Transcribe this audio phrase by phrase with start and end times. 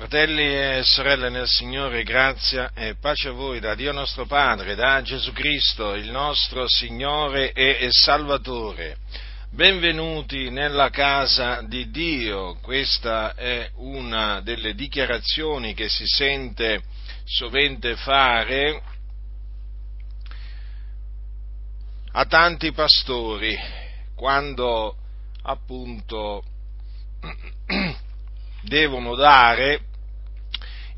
[0.00, 5.02] Fratelli e sorelle nel Signore, grazia e pace a voi da Dio nostro Padre, da
[5.02, 8.96] Gesù Cristo, il nostro Signore e Salvatore.
[9.50, 12.56] Benvenuti nella casa di Dio.
[12.62, 16.80] Questa è una delle dichiarazioni che si sente
[17.26, 18.82] sovente fare
[22.12, 23.54] a tanti pastori
[24.14, 24.96] quando
[25.42, 26.42] appunto
[28.64, 29.88] devono dare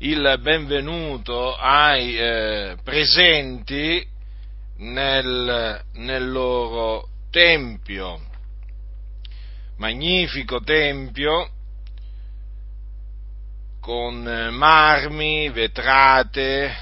[0.03, 4.05] il benvenuto ai eh, presenti
[4.79, 8.19] nel, nel loro tempio,
[9.77, 11.49] magnifico tempio
[13.79, 16.75] con marmi, vetrate,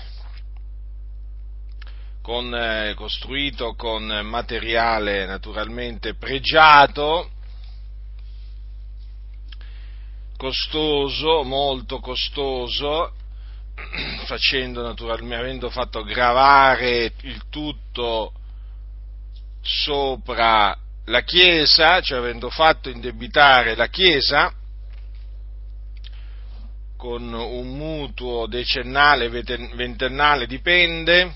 [2.23, 7.29] con, eh, costruito con materiale naturalmente pregiato,
[10.41, 13.13] costoso, molto costoso,
[14.25, 18.33] facendo naturalmente, avendo fatto gravare il tutto
[19.61, 20.75] sopra
[21.05, 24.51] la Chiesa, cioè avendo fatto indebitare la Chiesa
[26.97, 31.35] con un mutuo decennale, ventennale, dipende,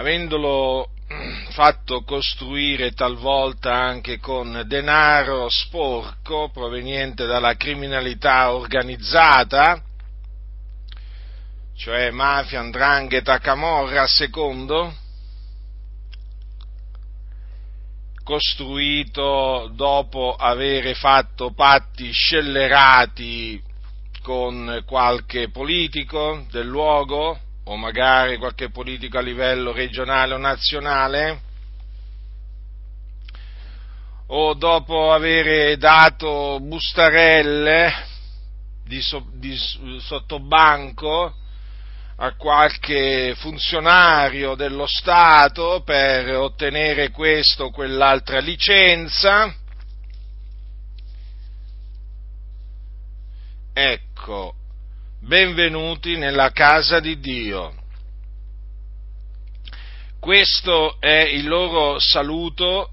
[0.00, 0.88] avendolo
[1.50, 9.82] fatto costruire talvolta anche con denaro sporco proveniente dalla criminalità organizzata,
[11.76, 14.94] cioè mafia, andrangheta, camorra, secondo,
[18.24, 23.62] costruito dopo avere fatto patti scellerati
[24.22, 27.38] con qualche politico del luogo,
[27.70, 31.40] o magari qualche politico a livello regionale o nazionale,
[34.26, 37.92] o dopo aver dato bustarelle
[38.84, 39.56] di, so, di
[40.00, 41.32] sottobanco
[42.16, 49.54] a qualche funzionario dello Stato per ottenere questo o quell'altra licenza.
[53.72, 54.54] Ecco,
[55.20, 57.74] benvenuti nella casa di Dio.
[60.18, 62.90] Questo è il loro saluto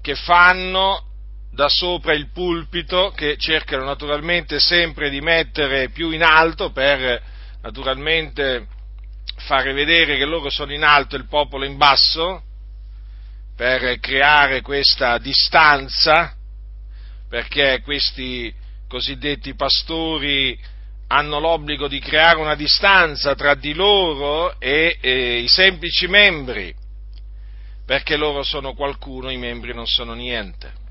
[0.00, 1.02] che fanno
[1.52, 7.22] da sopra il pulpito, che cercano naturalmente sempre di mettere più in alto per
[7.62, 8.66] naturalmente
[9.36, 12.42] fare vedere che loro sono in alto e il popolo in basso,
[13.54, 16.34] per creare questa distanza,
[17.28, 18.52] perché questi
[18.88, 20.72] cosiddetti pastori
[21.08, 26.74] hanno l'obbligo di creare una distanza tra di loro e, e i semplici membri,
[27.84, 30.82] perché loro sono qualcuno, i membri non sono niente.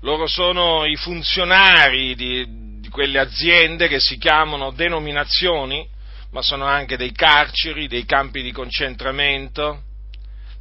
[0.00, 5.88] Loro sono i funzionari di, di quelle aziende che si chiamano denominazioni,
[6.30, 9.82] ma sono anche dei carceri, dei campi di concentramento,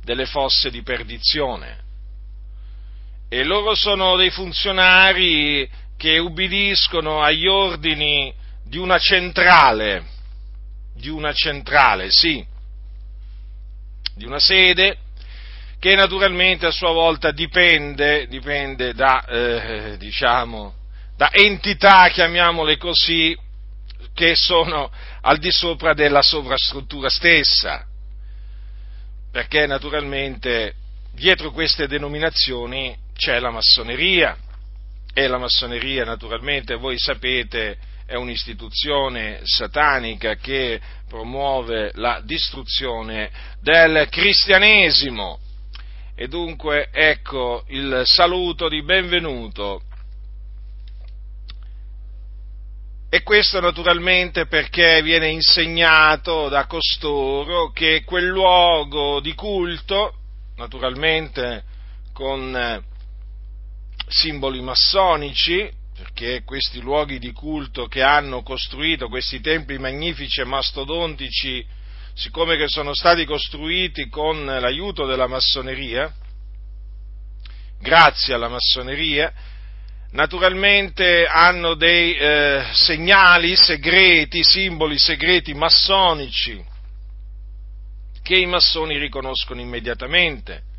[0.04, 1.82] delle fosse di perdizione.
[3.28, 5.68] E loro sono dei funzionari
[6.04, 8.34] che ubbidiscono agli ordini
[8.66, 10.04] di una centrale,
[10.94, 12.46] di una centrale, sì,
[14.14, 14.98] di una sede
[15.80, 20.74] che naturalmente a sua volta dipende, dipende da, eh, diciamo,
[21.16, 23.34] da entità, chiamiamole così,
[24.14, 24.92] che sono
[25.22, 27.86] al di sopra della sovrastruttura stessa,
[29.32, 30.76] perché naturalmente
[31.14, 34.38] dietro queste denominazioni c'è la massoneria,
[35.14, 43.30] e la massoneria naturalmente, voi sapete, è un'istituzione satanica che promuove la distruzione
[43.62, 45.40] del cristianesimo.
[46.16, 49.82] E dunque ecco il saluto di benvenuto.
[53.10, 60.16] E questo naturalmente perché viene insegnato da costoro che quel luogo di culto,
[60.56, 61.64] naturalmente
[62.12, 62.84] con
[64.14, 71.66] simboli massonici, perché questi luoghi di culto che hanno costruito, questi templi magnifici e mastodontici,
[72.14, 76.14] siccome che sono stati costruiti con l'aiuto della massoneria,
[77.80, 79.34] grazie alla massoneria,
[80.12, 86.64] naturalmente hanno dei eh, segnali segreti, simboli segreti massonici,
[88.22, 90.72] che i massoni riconoscono immediatamente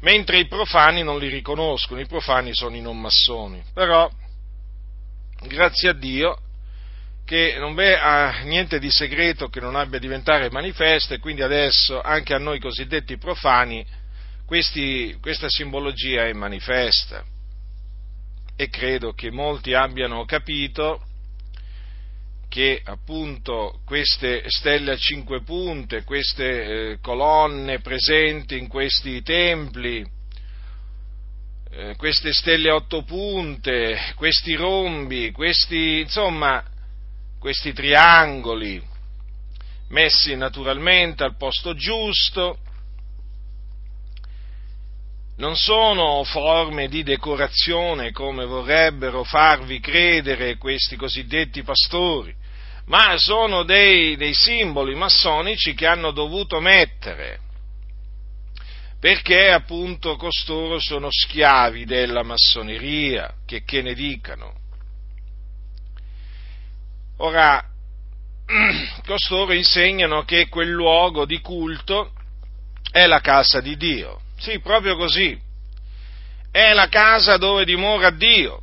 [0.00, 3.62] mentre i profani non li riconoscono, i profani sono i non massoni.
[3.72, 4.10] Però,
[5.46, 6.38] grazie a Dio,
[7.24, 11.42] che non v'è ah, niente di segreto che non abbia a diventare manifesto e quindi
[11.42, 13.86] adesso anche a noi cosiddetti profani
[14.44, 17.24] questi, questa simbologia è manifesta
[18.56, 21.04] e credo che molti abbiano capito
[22.50, 30.04] che appunto queste stelle a cinque punte, queste eh, colonne presenti in questi templi,
[31.70, 36.60] eh, queste stelle a otto punte, questi rombi, questi, insomma,
[37.38, 38.82] questi triangoli,
[39.90, 42.58] messi naturalmente al posto giusto,
[45.36, 52.39] non sono forme di decorazione come vorrebbero farvi credere questi cosiddetti pastori,
[52.90, 57.40] ma sono dei, dei simboli massonici che hanno dovuto mettere,
[59.00, 64.54] perché appunto costoro sono schiavi della massoneria, che, che ne dicano.
[67.18, 67.64] Ora,
[69.06, 72.12] costoro insegnano che quel luogo di culto
[72.90, 75.38] è la casa di Dio sì, proprio così.
[76.50, 78.62] È la casa dove dimora Dio.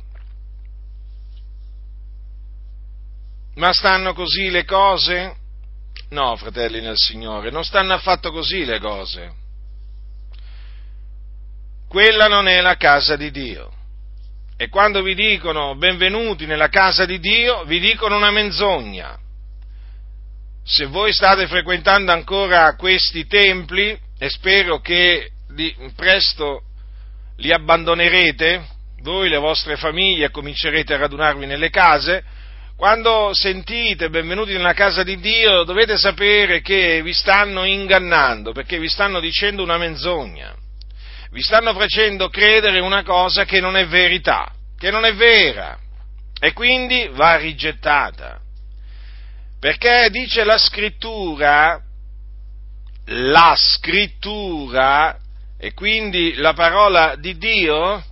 [3.58, 5.34] Ma stanno così le cose?
[6.10, 9.32] No, fratelli nel Signore, non stanno affatto così le cose.
[11.88, 13.72] Quella non è la casa di Dio.
[14.56, 19.18] E quando vi dicono benvenuti nella casa di Dio, vi dicono una menzogna.
[20.62, 26.62] Se voi state frequentando ancora questi templi, e spero che li, presto
[27.38, 28.66] li abbandonerete,
[29.00, 32.36] voi, le vostre famiglie, comincerete a radunarvi nelle case,
[32.78, 38.88] quando sentite benvenuti nella casa di Dio dovete sapere che vi stanno ingannando, perché vi
[38.88, 40.54] stanno dicendo una menzogna,
[41.32, 45.76] vi stanno facendo credere una cosa che non è verità, che non è vera,
[46.38, 48.38] e quindi va rigettata.
[49.58, 51.82] Perché dice la scrittura,
[53.06, 55.18] la scrittura
[55.58, 58.04] e quindi la parola di Dio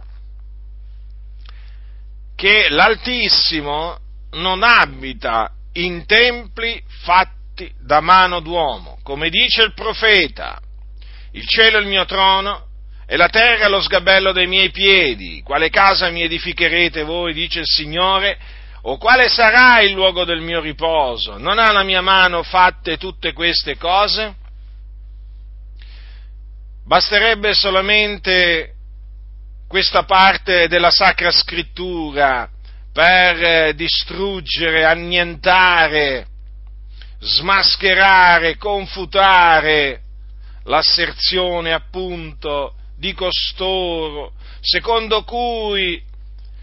[2.34, 4.00] che l'Altissimo
[4.36, 10.60] non abita in templi fatti da mano d'uomo, come dice il profeta,
[11.32, 12.64] il cielo è il mio trono
[13.06, 17.60] e la terra è lo sgabello dei miei piedi, quale casa mi edificherete voi, dice
[17.60, 18.38] il Signore,
[18.82, 21.38] o quale sarà il luogo del mio riposo?
[21.38, 24.34] Non ha la mia mano fatte tutte queste cose?
[26.84, 28.74] Basterebbe solamente
[29.66, 32.48] questa parte della Sacra Scrittura
[32.96, 36.28] per eh, distruggere, annientare,
[37.20, 40.00] smascherare, confutare
[40.64, 46.02] l'asserzione appunto di costoro, secondo cui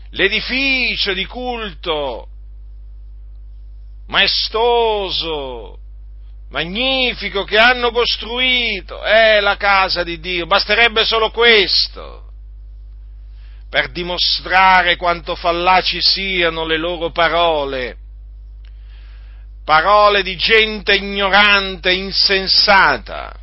[0.09, 2.29] l'edificio di culto
[4.07, 5.77] maestoso,
[6.49, 10.47] magnifico che hanno costruito è la casa di Dio.
[10.47, 12.22] Basterebbe solo questo
[13.73, 17.97] per dimostrare quanto fallaci siano le loro parole.
[19.65, 23.35] Parole di gente ignorante, insensata,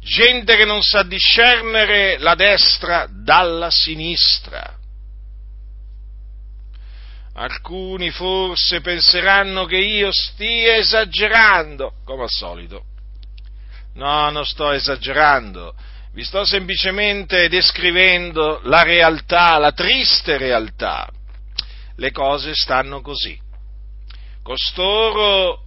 [0.00, 4.78] gente che non sa discernere la destra dalla sinistra
[7.34, 12.84] Alcuni forse penseranno che io stia esagerando, come al solito.
[13.96, 15.74] No, non sto esagerando,
[16.12, 21.08] vi sto semplicemente descrivendo la realtà, la triste realtà.
[21.96, 23.38] Le cose stanno così.
[24.42, 25.64] Costoro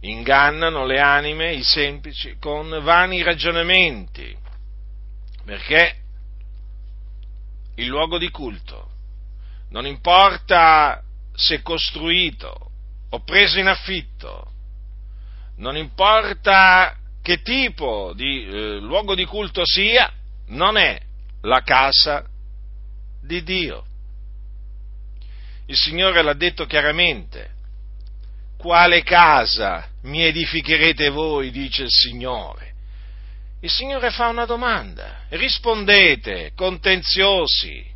[0.00, 4.36] ingannano le anime, i semplici, con vani ragionamenti,
[5.44, 5.96] perché
[7.76, 8.88] il luogo di culto
[9.70, 11.02] non importa
[11.32, 12.70] se costruito
[13.10, 14.52] o preso in affitto,
[15.56, 20.10] non importa che tipo di eh, luogo di culto sia,
[20.48, 21.00] non è
[21.42, 22.24] la casa
[23.22, 23.84] di Dio.
[25.66, 27.58] Il Signore l'ha detto chiaramente.
[28.56, 32.74] Quale casa mi edificherete voi, dice il Signore?
[33.60, 37.86] Il Signore fa una domanda, rispondete contenziosi,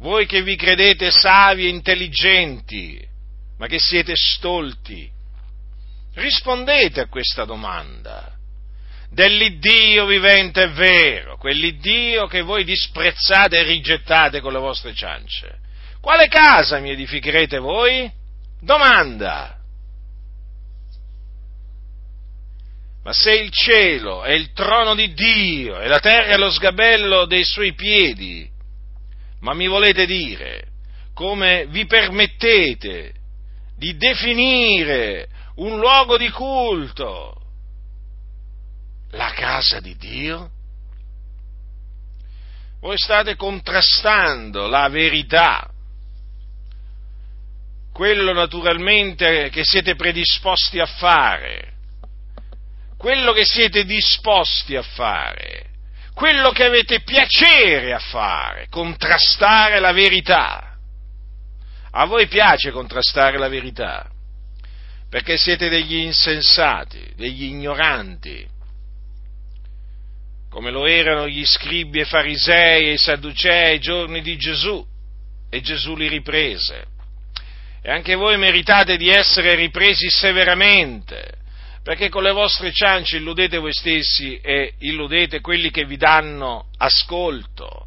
[0.00, 3.04] voi che vi credete savi e intelligenti,
[3.56, 5.10] ma che siete stolti,
[6.18, 8.32] rispondete a questa domanda.
[9.10, 15.58] Dell'Iddio vivente è vero, quell'Iddio che voi disprezzate e rigettate con le vostre ciance.
[16.00, 18.10] Quale casa mi edificherete voi?
[18.60, 19.56] Domanda.
[23.02, 27.24] Ma se il cielo è il trono di Dio e la terra è lo sgabello
[27.24, 28.46] dei suoi piedi,
[29.40, 30.66] ma mi volete dire
[31.14, 33.12] come vi permettete
[33.76, 35.26] di definire
[35.58, 37.34] un luogo di culto.
[39.12, 40.50] La casa di Dio?
[42.80, 45.68] Voi state contrastando la verità,
[47.92, 51.72] quello naturalmente che siete predisposti a fare,
[52.96, 55.70] quello che siete disposti a fare,
[56.14, 60.76] quello che avete piacere a fare, contrastare la verità.
[61.90, 64.08] A voi piace contrastare la verità,
[65.08, 68.46] perché siete degli insensati, degli ignoranti,
[70.50, 74.84] come lo erano gli scribi e farisei e i sadducei ai giorni di Gesù,
[75.50, 76.84] e Gesù li riprese.
[77.80, 81.36] E anche voi meritate di essere ripresi severamente,
[81.82, 87.86] perché con le vostre ciance illudete voi stessi e illudete quelli che vi danno ascolto.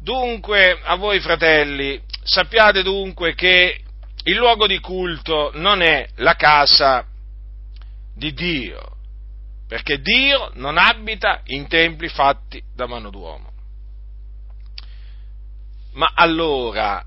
[0.00, 3.80] Dunque, a voi fratelli, sappiate dunque che
[4.30, 7.04] il luogo di culto non è la casa
[8.14, 8.96] di Dio,
[9.66, 13.50] perché Dio non abita in templi fatti da mano d'uomo.
[15.94, 17.04] Ma allora,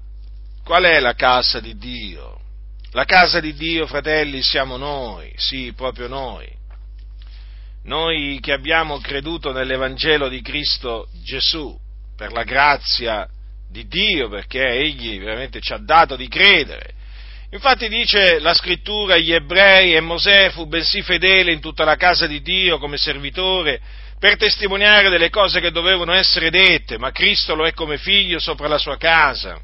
[0.66, 2.42] qual è la casa di Dio?
[2.92, 6.52] La casa di Dio, fratelli, siamo noi, sì, proprio noi.
[7.86, 11.80] Noi che abbiamo creduto nell'Evangelo di Cristo Gesù,
[12.18, 13.26] per la grazia
[13.70, 17.02] di Dio, perché Egli veramente ci ha dato di credere
[17.54, 22.26] Infatti dice la scrittura, gli ebrei e Mosè fu bensì fedele in tutta la casa
[22.26, 23.80] di Dio come servitore
[24.18, 28.68] per testimoniare delle cose che dovevano essere dette, ma Cristo lo è come figlio sopra
[28.68, 29.60] la sua casa.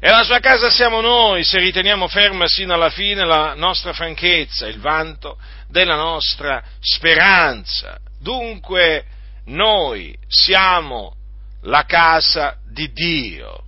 [0.00, 4.66] E la sua casa siamo noi se riteniamo ferma sino alla fine la nostra franchezza,
[4.66, 5.38] il vanto
[5.68, 7.98] della nostra speranza.
[8.18, 9.04] Dunque
[9.46, 11.16] noi siamo
[11.64, 13.62] la casa di Dio.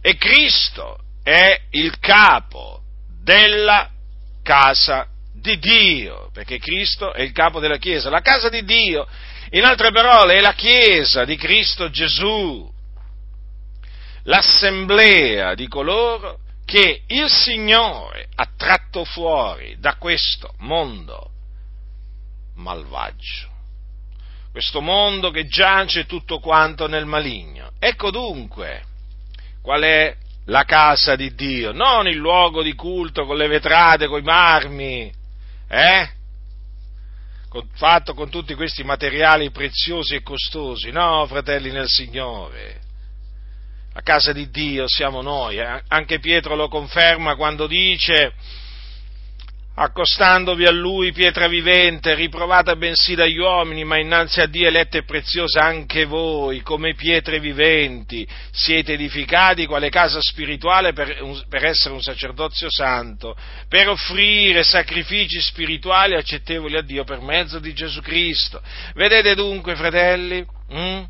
[0.00, 2.80] E Cristo è il capo
[3.22, 3.90] della
[4.42, 8.08] casa di Dio, perché Cristo è il capo della Chiesa.
[8.08, 9.06] La casa di Dio,
[9.50, 12.66] in altre parole, è la Chiesa di Cristo Gesù,
[14.22, 21.30] l'assemblea di coloro che il Signore ha tratto fuori da questo mondo
[22.54, 23.50] malvagio,
[24.50, 27.72] questo mondo che giace tutto quanto nel maligno.
[27.78, 28.82] Ecco dunque
[29.60, 30.16] qual è
[30.48, 35.12] la casa di Dio, non il luogo di culto con le vetrate, con i marmi,
[35.68, 36.10] eh?
[37.48, 42.80] Con, fatto con tutti questi materiali preziosi e costosi, no, fratelli nel Signore.
[43.92, 45.82] La casa di Dio siamo noi, eh?
[45.88, 48.32] anche Pietro lo conferma quando dice
[49.80, 55.04] accostandovi a lui, pietra vivente, riprovata bensì dagli uomini, ma innanzi a Dio eletta e
[55.04, 61.16] preziosa anche voi, come pietre viventi, siete edificati quale casa spirituale per,
[61.48, 63.36] per essere un sacerdozio santo,
[63.68, 68.60] per offrire sacrifici spirituali accettevoli a Dio per mezzo di Gesù Cristo.
[68.94, 71.02] Vedete dunque, fratelli, hm?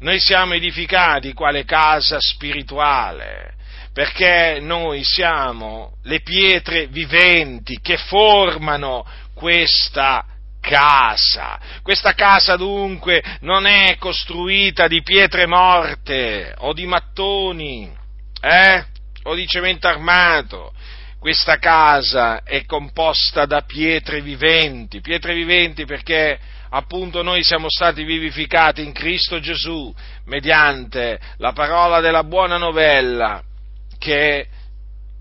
[0.00, 3.55] noi siamo edificati quale casa spirituale
[3.96, 10.22] perché noi siamo le pietre viventi che formano questa
[10.60, 11.58] casa.
[11.80, 17.90] Questa casa dunque non è costruita di pietre morte o di mattoni,
[18.38, 18.84] eh?
[19.22, 20.74] o di cemento armato.
[21.18, 26.38] Questa casa è composta da pietre viventi, pietre viventi perché
[26.68, 29.90] appunto noi siamo stati vivificati in Cristo Gesù
[30.26, 33.42] mediante la parola della buona novella
[34.06, 34.46] che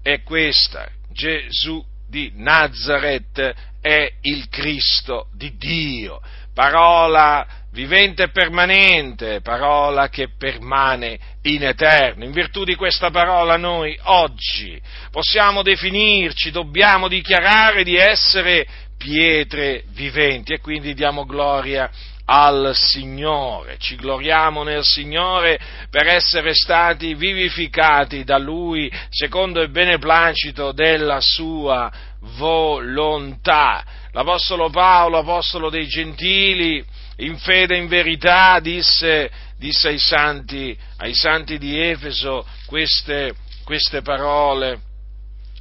[0.04, 6.22] è questa, Gesù di Nazareth è il Cristo di Dio,
[6.54, 12.26] parola vivente e permanente, parola che permane in eterno.
[12.26, 20.54] In virtù di questa parola noi oggi possiamo definirci, dobbiamo dichiarare di essere pietre viventi
[20.54, 21.90] e quindi diamo gloria
[22.26, 25.60] al Signore, ci gloriamo nel Signore
[25.92, 31.92] per essere stati vivificati da Lui secondo il beneplacito della Sua
[32.38, 33.84] volontà.
[34.12, 36.84] L'Apostolo Paolo, Apostolo dei Gentili,
[37.18, 44.02] in fede e in verità disse, disse ai, santi, ai, santi, di Efeso queste, queste
[44.02, 44.80] parole,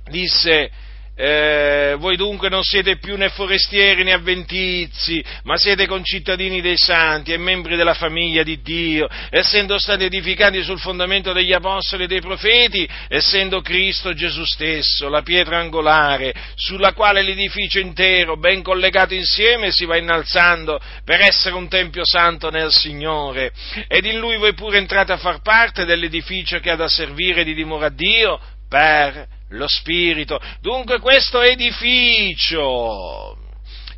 [0.08, 0.70] disse
[1.16, 7.32] eh, voi dunque non siete più né forestieri né avventizi, ma siete concittadini dei santi
[7.32, 12.20] e membri della famiglia di Dio, essendo stati edificati sul fondamento degli apostoli e dei
[12.20, 19.70] profeti, essendo Cristo Gesù stesso, la pietra angolare, sulla quale l'edificio intero, ben collegato insieme,
[19.70, 23.52] si va innalzando per essere un tempio santo nel Signore.
[23.86, 27.54] Ed in lui voi pure entrate a far parte dell'edificio che ha da servire di
[27.54, 30.40] dimora a Dio per lo Spirito.
[30.60, 33.36] Dunque questo edificio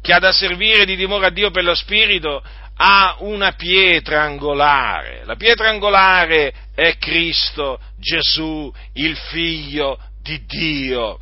[0.00, 2.42] che ha da servire di dimora a Dio per lo Spirito,
[2.76, 5.24] ha una pietra angolare.
[5.24, 11.20] La pietra angolare è Cristo Gesù, il Figlio di Dio.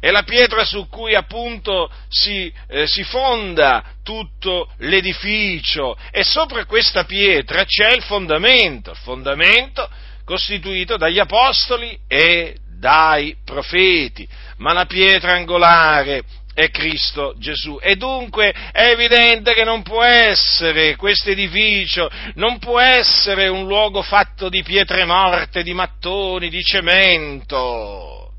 [0.00, 7.04] È la pietra su cui appunto si, eh, si fonda tutto l'edificio e sopra questa
[7.04, 9.88] pietra c'è il fondamento, il fondamento
[10.24, 16.22] costituito dagli apostoli e dai profeti, ma la pietra angolare
[16.52, 17.78] è Cristo Gesù.
[17.80, 24.02] E dunque è evidente che non può essere questo edificio, non può essere un luogo
[24.02, 28.32] fatto di pietre morte, di mattoni, di cemento.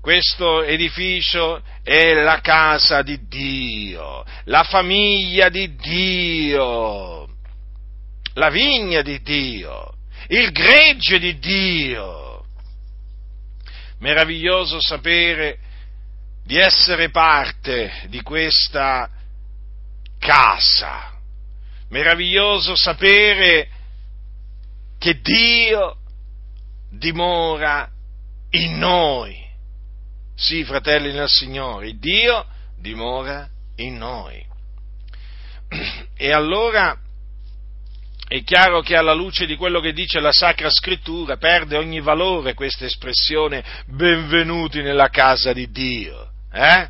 [0.00, 7.28] Questo edificio è la casa di Dio, la famiglia di Dio,
[8.32, 9.92] la vigna di Dio,
[10.28, 12.31] il gregge di Dio.
[14.02, 15.58] Meraviglioso sapere
[16.44, 19.08] di essere parte di questa
[20.18, 21.12] casa.
[21.88, 23.68] Meraviglioso sapere
[24.98, 25.98] che Dio
[26.90, 27.88] dimora
[28.50, 29.40] in noi.
[30.34, 32.44] Sì, fratelli nel Signore, Dio
[32.76, 34.44] dimora in noi.
[36.16, 36.96] E allora
[38.32, 42.54] è chiaro che alla luce di quello che dice la Sacra Scrittura perde ogni valore
[42.54, 46.30] questa espressione benvenuti nella casa di Dio.
[46.50, 46.88] Eh?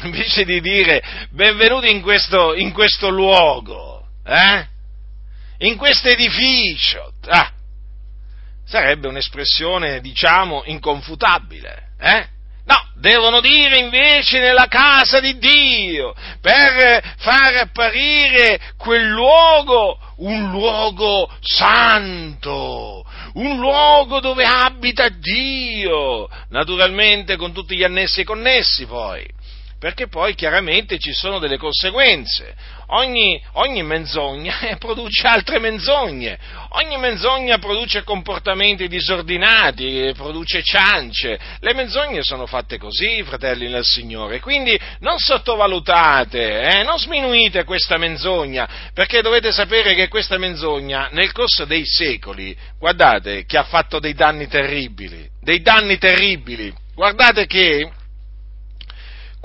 [0.04, 4.66] Invece di dire benvenuti in questo, in questo luogo, eh?
[5.58, 7.52] in questo edificio, ah,
[8.64, 11.88] sarebbe un'espressione, diciamo, inconfutabile.
[11.98, 12.28] Eh?
[12.66, 21.30] No, devono dire invece nella casa di Dio, per far apparire quel luogo un luogo
[21.40, 23.04] santo,
[23.34, 29.34] un luogo dove abita Dio, naturalmente con tutti gli annessi e connessi poi
[29.78, 32.56] perché poi chiaramente ci sono delle conseguenze.
[32.88, 36.38] Ogni, ogni, menzogna produce altre menzogne,
[36.70, 41.38] ogni menzogna produce comportamenti disordinati, produce ciance.
[41.58, 47.96] Le menzogne sono fatte così, fratelli nel Signore, quindi non sottovalutate, eh, non sminuite questa
[47.96, 53.98] menzogna, perché dovete sapere che questa menzogna nel corso dei secoli, guardate, che ha fatto
[53.98, 56.72] dei danni terribili, dei danni terribili.
[56.94, 57.90] Guardate che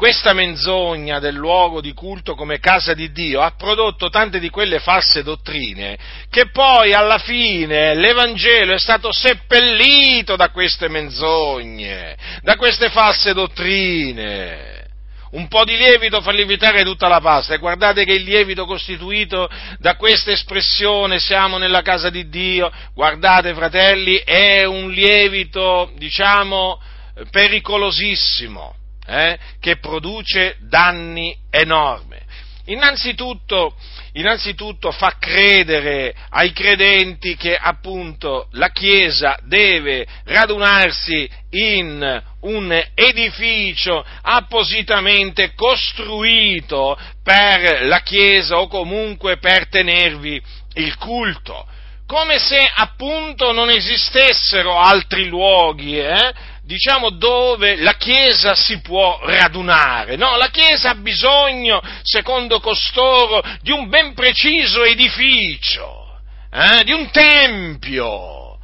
[0.01, 4.79] questa menzogna del luogo di culto come casa di Dio ha prodotto tante di quelle
[4.79, 5.95] false dottrine
[6.27, 14.87] che poi alla fine l'Evangelo è stato seppellito da queste menzogne, da queste false dottrine.
[15.33, 19.47] Un po' di lievito fa lievitare tutta la pasta e guardate che il lievito costituito
[19.77, 26.81] da questa espressione siamo nella casa di Dio, guardate fratelli, è un lievito, diciamo,
[27.29, 32.19] pericolosissimo eh, che produce danni enormi.
[32.65, 33.75] Innanzitutto,
[34.13, 45.53] innanzitutto fa credere ai credenti che appunto la Chiesa deve radunarsi in un edificio appositamente
[45.55, 50.41] costruito per la Chiesa o comunque per tenervi
[50.75, 51.67] il culto
[52.11, 56.33] come se appunto non esistessero altri luoghi, eh,
[56.71, 60.15] diciamo, dove la Chiesa si può radunare.
[60.15, 67.09] No, la Chiesa ha bisogno, secondo costoro, di un ben preciso edificio, eh, di un
[67.11, 68.57] tempio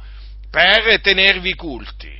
[0.50, 2.16] per tenervi culti.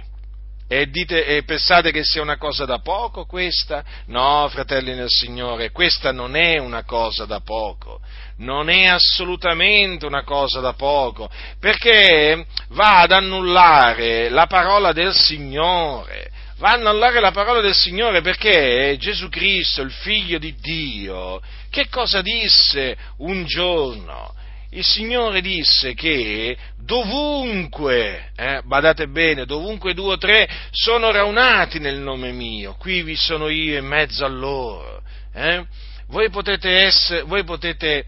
[0.70, 3.82] E, dite, e pensate che sia una cosa da poco questa?
[4.08, 8.00] No, fratelli nel Signore, questa non è una cosa da poco,
[8.38, 16.30] non è assolutamente una cosa da poco, perché va ad annullare la parola del Signore,
[16.58, 21.88] va ad annullare la parola del Signore perché Gesù Cristo, il figlio di Dio, che
[21.88, 24.34] cosa disse un giorno?
[24.72, 31.98] il Signore disse che dovunque, eh, badate bene, dovunque due o tre sono raunati nel
[31.98, 35.02] nome mio, qui vi sono io in mezzo a loro.
[35.32, 35.64] Eh?
[36.08, 38.04] Voi potete essere, voi potete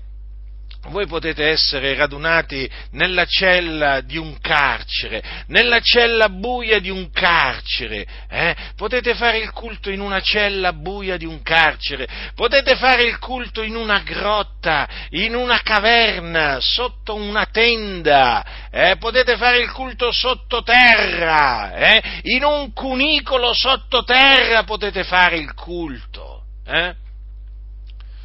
[0.88, 8.06] voi potete essere radunati nella cella di un carcere, nella cella buia di un carcere,
[8.28, 8.56] eh?
[8.76, 13.62] potete fare il culto in una cella buia di un carcere, potete fare il culto
[13.62, 18.96] in una grotta, in una caverna, sotto una tenda, eh?
[18.98, 22.02] potete fare il culto sottoterra, eh?
[22.22, 26.44] in un cunicolo sottoterra potete fare il culto.
[26.66, 26.94] Eh?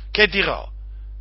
[0.09, 0.71] Che dirò?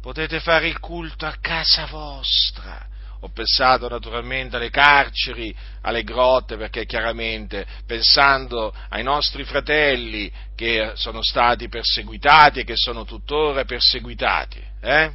[0.04, 6.84] Potete fare il culto a casa vostra ho pensato naturalmente alle carceri, alle grotte, perché
[6.84, 15.10] chiaramente pensando ai nostri fratelli che sono stati perseguitati e che sono tuttora perseguitati, eh?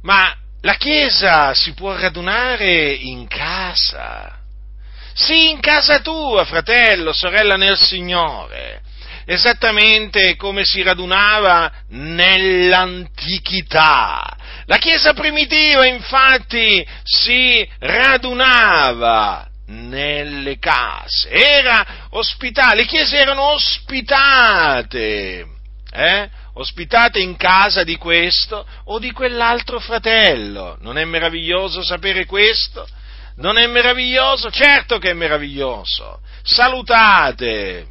[0.00, 4.38] ma la Chiesa si può radunare in casa.
[5.12, 8.80] Sì, in casa tua, fratello, sorella nel Signore
[9.26, 14.36] esattamente come si radunava nell'antichità.
[14.66, 25.46] La Chiesa primitiva infatti si radunava nelle case, era ospitale, le chiese erano ospitate,
[25.90, 26.28] eh?
[26.54, 30.76] ospitate in casa di questo o di quell'altro fratello.
[30.80, 32.86] Non è meraviglioso sapere questo?
[33.36, 34.50] Non è meraviglioso?
[34.50, 36.20] Certo che è meraviglioso.
[36.42, 37.86] Salutate,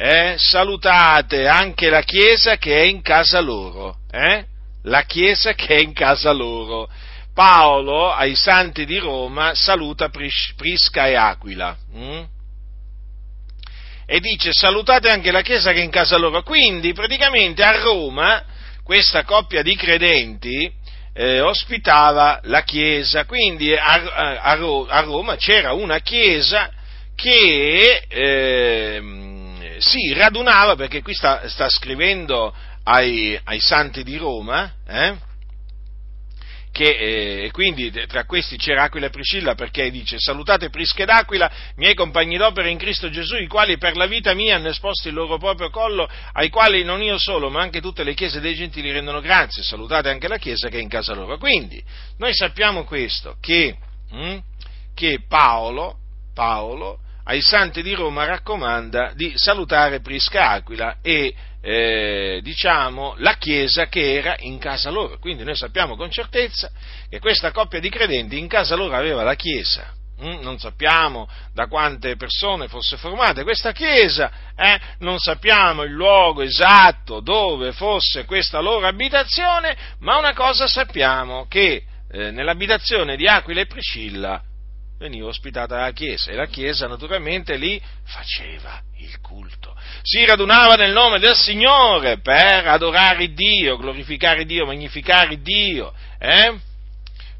[0.00, 4.44] eh, salutate anche la chiesa che è in casa loro, eh?
[4.84, 6.88] la chiesa che è in casa loro.
[7.34, 11.76] Paolo ai santi di Roma saluta Pris- Prisca e Aquila.
[11.92, 12.24] Hm?
[14.06, 16.42] E dice salutate anche la chiesa che è in casa loro.
[16.42, 18.44] Quindi praticamente a Roma
[18.84, 20.72] questa coppia di credenti
[21.12, 23.24] eh, ospitava la chiesa.
[23.24, 26.70] Quindi a, a, a, Roma c'era una chiesa
[27.16, 28.04] che...
[28.08, 29.27] Eh,
[29.80, 35.16] si radunava, perché qui sta, sta scrivendo ai, ai, santi di Roma, eh,
[36.70, 41.50] che eh, quindi tra questi c'era Aquila e Priscilla perché dice salutate Prisca ed Aquila,
[41.76, 45.14] miei compagni d'opera in Cristo Gesù, i quali per la vita mia hanno esposto il
[45.14, 48.92] loro proprio collo, ai quali non io solo, ma anche tutte le chiese dei gentili
[48.92, 51.36] rendono grazie, salutate anche la chiesa che è in casa loro.
[51.38, 51.82] Quindi
[52.18, 53.76] noi sappiamo questo, che,
[54.10, 54.38] hm,
[54.94, 55.96] che Paolo,
[56.32, 63.86] Paolo ai santi di Roma raccomanda di salutare Prisca Aquila e eh, diciamo la chiesa
[63.88, 65.18] che era in casa loro.
[65.18, 66.70] Quindi noi sappiamo con certezza
[67.08, 69.92] che questa coppia di credenti in casa loro aveva la chiesa.
[70.22, 70.40] Mm?
[70.40, 74.80] Non sappiamo da quante persone fosse formata questa chiesa, eh?
[75.00, 81.84] non sappiamo il luogo esatto dove fosse questa loro abitazione, ma una cosa sappiamo, che
[82.10, 84.42] eh, nell'abitazione di Aquila e Priscilla
[84.98, 89.76] veniva ospitata la Chiesa e la Chiesa naturalmente lì faceva il culto.
[90.02, 96.54] Si radunava nel nome del Signore per adorare Dio, glorificare Dio, magnificare Dio, eh?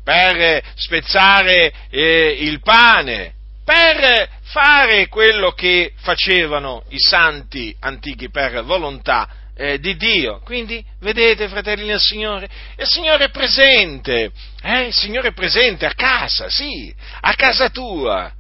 [0.05, 9.29] per spezzare eh, il pane, per fare quello che facevano i santi antichi per volontà
[9.59, 10.41] eh, di Dio.
[10.45, 14.31] Quindi, vedete, fratelli del Signore, il Signore è presente,
[14.63, 14.87] eh?
[14.87, 18.33] il Signore è presente a casa, sì, a casa tua.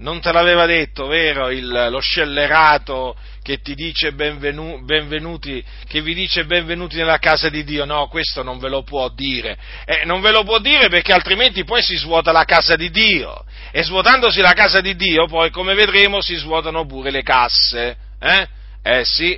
[0.00, 6.14] Non te l'aveva detto, vero, il, lo scellerato che ti dice benvenu, benvenuti, che vi
[6.14, 7.84] dice benvenuti nella casa di Dio?
[7.84, 9.58] No, questo non ve lo può dire.
[9.86, 13.44] Eh, non ve lo può dire perché altrimenti poi si svuota la casa di Dio.
[13.72, 17.96] E svuotandosi la casa di Dio, poi, come vedremo, si svuotano pure le casse.
[18.20, 18.48] Eh?
[18.84, 19.36] Eh sì,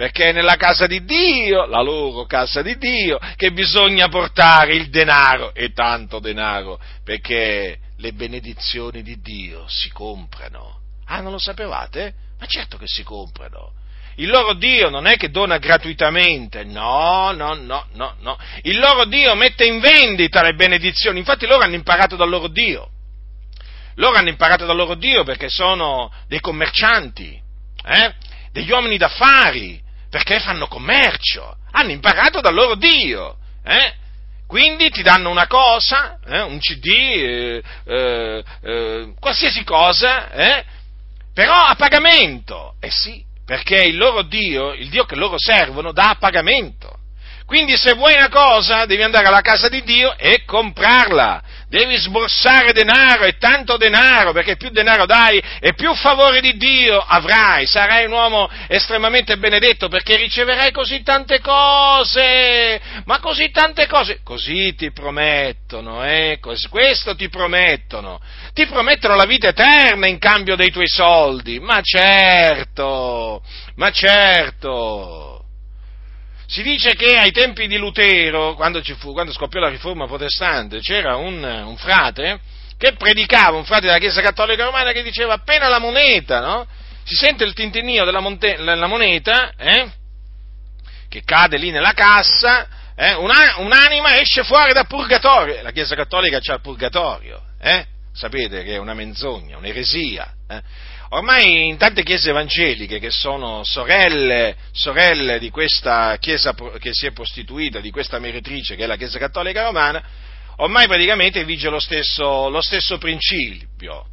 [0.00, 4.88] perché è nella casa di Dio, la loro casa di Dio, che bisogna portare il
[4.88, 10.80] denaro e tanto denaro, perché le benedizioni di Dio si comprano.
[11.04, 12.14] Ah, non lo sapevate?
[12.38, 13.72] Ma certo che si comprano.
[14.14, 18.38] Il loro Dio non è che dona gratuitamente, no, no, no, no, no.
[18.62, 22.88] Il loro Dio mette in vendita le benedizioni, infatti loro hanno imparato dal loro Dio.
[23.96, 27.38] Loro hanno imparato dal loro Dio perché sono dei commercianti,
[27.84, 28.14] eh?
[28.50, 33.36] degli uomini d'affari, perché fanno commercio, hanno imparato dal loro Dio.
[33.64, 33.94] Eh?
[34.46, 40.64] Quindi ti danno una cosa, eh, un CD, eh, eh, eh, qualsiasi cosa, eh,
[41.32, 42.74] però a pagamento.
[42.80, 46.98] Eh sì, perché il loro Dio, il Dio che loro servono, dà a pagamento.
[47.46, 52.72] Quindi se vuoi una cosa devi andare alla casa di Dio e comprarla devi sborsare
[52.72, 58.06] denaro e tanto denaro, perché più denaro dai e più favore di Dio avrai, sarai
[58.06, 64.90] un uomo estremamente benedetto perché riceverai così tante cose, ma così tante cose, così ti
[64.90, 66.40] promettono, eh?
[66.68, 68.20] questo ti promettono,
[68.52, 73.42] ti promettono la vita eterna in cambio dei tuoi soldi, ma certo,
[73.76, 75.29] ma certo.
[76.50, 81.14] Si dice che ai tempi di Lutero, quando, fu, quando scoppiò la riforma protestante, c'era
[81.14, 82.40] un, un, frate
[82.76, 86.66] che predicava, un frate della Chiesa Cattolica Romana, che diceva appena la moneta, no?
[87.04, 89.92] Si sente il tintinnio della, monte, della moneta, eh?
[91.08, 93.14] che cade lì nella cassa, eh?
[93.14, 95.62] Una, un'anima esce fuori dal purgatorio.
[95.62, 97.86] La Chiesa Cattolica c'ha il purgatorio, eh?
[98.12, 100.34] sapete che è una menzogna, un'eresia.
[100.48, 100.60] Eh?
[101.12, 107.10] Ormai in tante chiese evangeliche che sono sorelle, sorelle di questa chiesa che si è
[107.10, 110.00] prostituita, di questa meretrice che è la Chiesa Cattolica Romana,
[110.58, 114.06] ormai praticamente vige lo stesso, lo stesso principio.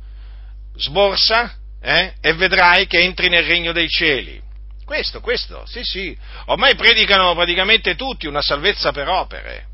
[0.76, 4.42] Sborsa eh, e vedrai che entri nel regno dei cieli.
[4.84, 6.18] Questo, questo, sì, sì.
[6.46, 9.68] Ormai predicano praticamente tutti una salvezza per opere.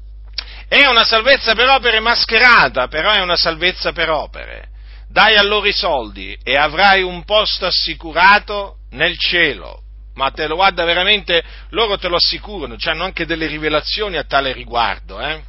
[0.68, 4.72] È una salvezza per opere mascherata, però è una salvezza per opere.
[5.14, 9.82] Dai a loro i soldi e avrai un posto assicurato nel cielo.
[10.16, 14.54] Ma te lo guarda veramente, loro te lo assicurano, hanno anche delle rivelazioni a tale
[14.54, 15.40] riguardo, eh?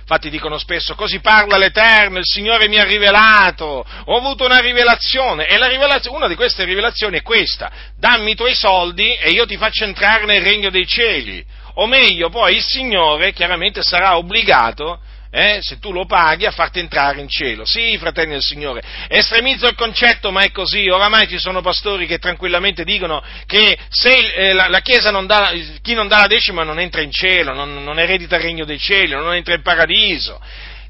[0.00, 5.46] Infatti dicono spesso, così parla l'Eterno, il Signore mi ha rivelato, ho avuto una rivelazione
[5.46, 9.56] e rivelazione, una di queste rivelazioni è questa, dammi i tuoi soldi e io ti
[9.56, 11.46] faccio entrare nel regno dei cieli.
[11.74, 14.98] O meglio, poi il Signore chiaramente sarà obbligato
[15.30, 17.64] eh, se tu lo paghi, a farti entrare in cielo.
[17.64, 20.88] Sì, fratelli del Signore, estremizzo il concetto, ma è così.
[20.88, 25.52] Oramai ci sono pastori che tranquillamente dicono che se eh, la, la, Chiesa non dà,
[25.82, 28.78] chi non dà la decima non entra in cielo, non, non eredita il regno dei
[28.78, 30.40] cieli, non entra in paradiso.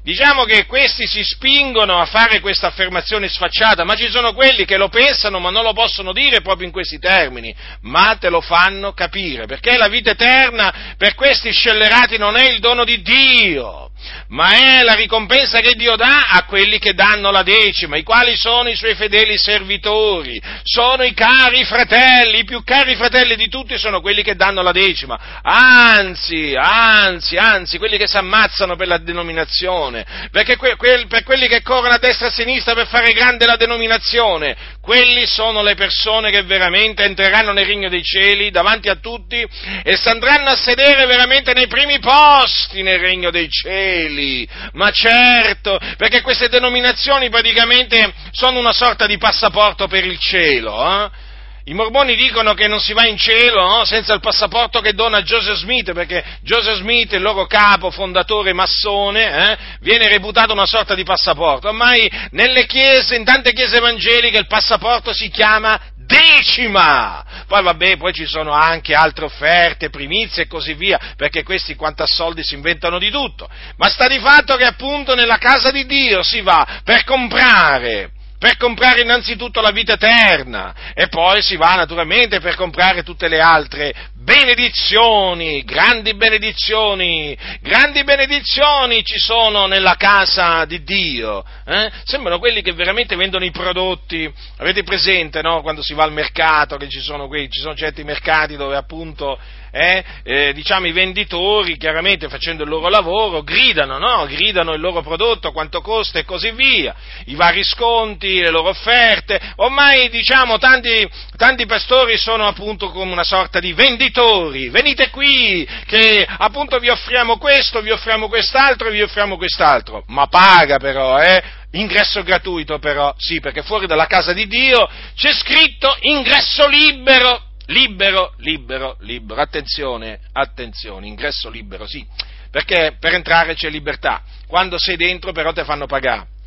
[0.09, 4.75] Diciamo che questi si spingono a fare questa affermazione sfacciata, ma ci sono quelli che
[4.75, 8.93] lo pensano ma non lo possono dire proprio in questi termini, ma te lo fanno
[8.93, 13.91] capire, perché la vita eterna per questi scellerati non è il dono di Dio,
[14.29, 18.35] ma è la ricompensa che Dio dà a quelli che danno la decima, i quali
[18.35, 23.77] sono i suoi fedeli servitori, sono i cari fratelli, i più cari fratelli di tutti
[23.77, 28.97] sono quelli che danno la decima, anzi, anzi, anzi, quelli che si ammazzano per la
[28.97, 29.98] denominazione,
[30.31, 33.45] perché que, que, per quelli che corrono a destra e a sinistra per fare grande
[33.45, 38.95] la denominazione, quelli sono le persone che veramente entreranno nel regno dei cieli davanti a
[38.95, 39.45] tutti
[39.83, 44.47] e si andranno a sedere veramente nei primi posti nel regno dei cieli.
[44.73, 51.05] Ma certo, perché queste denominazioni praticamente sono una sorta di passaporto per il cielo.
[51.05, 51.27] Eh?
[51.69, 53.85] I mormoni dicono che non si va in cielo no?
[53.85, 59.51] senza il passaporto che dona Joseph Smith, perché Joseph Smith, il loro capo, fondatore massone,
[59.51, 61.67] eh, viene reputato una sorta di passaporto.
[61.67, 67.23] Ormai nelle chiese, in tante chiese evangeliche, il passaporto si chiama decima.
[67.45, 72.01] Poi vabbè, poi ci sono anche altre offerte, primizie e così via, perché questi quanto
[72.01, 73.47] a soldi si inventano di tutto.
[73.77, 78.55] Ma sta di fatto che appunto nella casa di Dio si va per comprare per
[78.55, 83.93] comprare innanzitutto la vita eterna e poi si va naturalmente per comprare tutte le altre
[84.13, 91.43] benedizioni, grandi benedizioni, grandi benedizioni ci sono nella casa di Dio.
[91.65, 91.91] Eh?
[92.05, 95.61] Sembrano quelli che veramente vendono i prodotti, avete presente no?
[95.61, 99.37] quando si va al mercato, che ci sono, quei, ci sono certi mercati dove appunto
[99.71, 104.25] eh, eh, diciamo i venditori, chiaramente facendo il loro lavoro, gridano, no?
[104.25, 109.39] gridano il loro prodotto, quanto costa e così via, i vari sconti, le loro offerte,
[109.57, 116.27] ormai diciamo tanti, tanti pastori sono appunto come una sorta di venditori, venite qui che
[116.27, 121.41] appunto vi offriamo questo, vi offriamo quest'altro vi offriamo quest'altro, ma paga però, eh?
[121.71, 128.33] Ingresso gratuito però, sì, perché fuori dalla casa di Dio c'è scritto ingresso libero libero,
[128.37, 129.41] libero, libero.
[129.41, 132.05] Attenzione, attenzione, ingresso libero, sì,
[132.51, 134.21] perché per entrare c'è libertà.
[134.47, 136.37] Quando sei dentro però ti fanno pagare.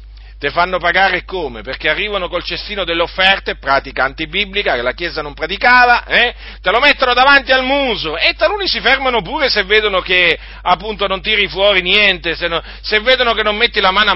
[0.43, 1.63] Te fanno pagare come?
[1.63, 6.35] Perché arrivano col cestino delle offerte, pratica antibiblica che la Chiesa non praticava, eh?
[6.61, 8.17] te lo mettono davanti al muso.
[8.17, 12.61] E taluni si fermano pure se vedono che appunto non tiri fuori niente, se, no,
[12.81, 14.11] se vedono che non metti la mano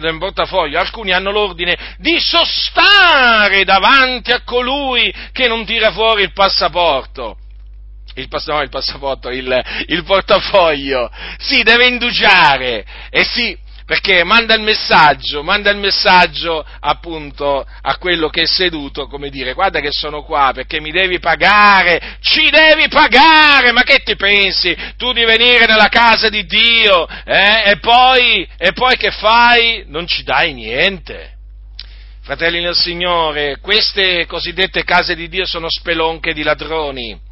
[0.00, 6.32] nel portafoglio, alcuni hanno l'ordine di sostare davanti a colui che non tira fuori il
[6.32, 7.36] passaporto.
[8.14, 12.84] Il, pass- no, il passaporto, il, il, portafoglio, si deve indugiare.
[13.10, 13.56] E si,
[13.88, 19.54] perché manda il messaggio, manda il messaggio appunto a quello che è seduto, come dire,
[19.54, 24.76] guarda che sono qua perché mi devi pagare, ci devi pagare, ma che ti pensi?
[24.98, 27.70] Tu di venire nella casa di Dio eh?
[27.70, 29.84] e, poi, e poi che fai?
[29.86, 31.36] Non ci dai niente.
[32.20, 37.27] Fratelli nel Signore, queste cosiddette case di Dio sono spelonche di ladroni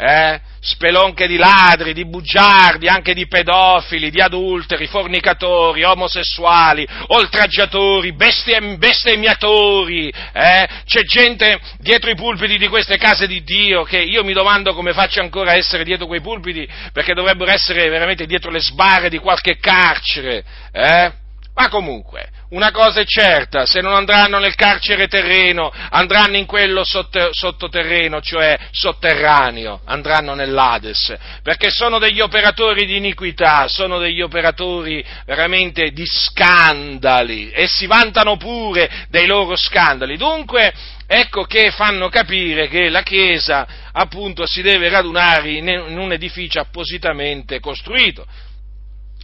[0.00, 0.40] eh?
[0.60, 10.68] spelonche di ladri, di bugiardi, anche di pedofili, di adulteri, fornicatori, omosessuali, oltraggiatori, bestemmiatori, eh?
[10.84, 14.92] c'è gente dietro i pulpiti di queste case di Dio che io mi domando come
[14.92, 19.18] faccia ancora a essere dietro quei pulpiti perché dovrebbero essere veramente dietro le sbarre di
[19.18, 21.12] qualche carcere, eh?
[21.60, 26.84] Ma comunque, una cosa è certa, se non andranno nel carcere terreno, andranno in quello
[26.84, 35.90] sottoterreno, cioè sotterraneo, andranno nell'Ades, perché sono degli operatori di iniquità, sono degli operatori veramente
[35.90, 40.16] di scandali e si vantano pure dei loro scandali.
[40.16, 40.72] Dunque,
[41.06, 47.60] ecco che fanno capire che la Chiesa appunto si deve radunare in un edificio appositamente
[47.60, 48.26] costruito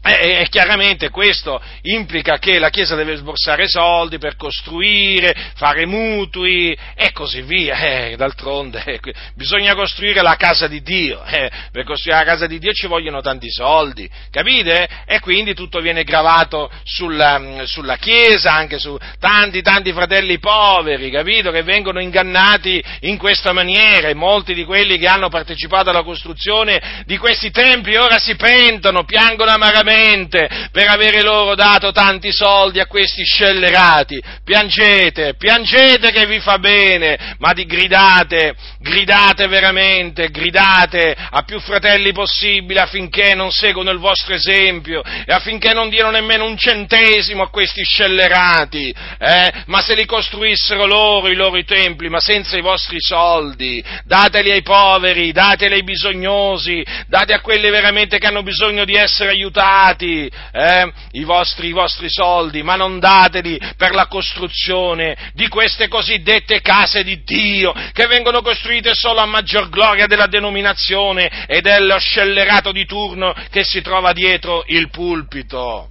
[0.06, 6.76] E, e, chiaramente questo implica che la Chiesa deve sborsare soldi per costruire, fare mutui
[6.94, 7.76] e così via.
[7.76, 9.00] Eh, d'altronde eh,
[9.34, 11.24] bisogna costruire la casa di Dio.
[11.24, 14.86] Eh, per costruire la casa di Dio ci vogliono tanti soldi, capite?
[15.06, 21.50] E quindi tutto viene gravato sulla, sulla Chiesa, anche su tanti, tanti fratelli poveri, capito?
[21.50, 27.02] Che vengono ingannati in questa maniera e molti di quelli che hanno partecipato alla costruzione
[27.06, 32.80] di questi templi ora si pentono, piangono amaramente veramente per avere loro dato tanti soldi
[32.80, 34.22] a questi scellerati.
[34.44, 42.12] Piangete, piangete che vi fa bene, ma di gridate, gridate veramente, gridate a più fratelli
[42.12, 47.50] possibile affinché non seguano il vostro esempio e affinché non diano nemmeno un centesimo a
[47.50, 49.52] questi scellerati, eh?
[49.66, 54.62] ma se li costruissero loro i loro templi, ma senza i vostri soldi, dateli ai
[54.62, 60.30] poveri, dateli ai bisognosi, date a quelli veramente che hanno bisogno di essere aiutati dati
[60.52, 66.60] eh, i, vostri, i vostri soldi, ma non dateli per la costruzione di queste cosiddette
[66.60, 72.72] case di Dio, che vengono costruite solo a maggior gloria della denominazione e dello scellerato
[72.72, 75.90] di turno che si trova dietro il pulpito.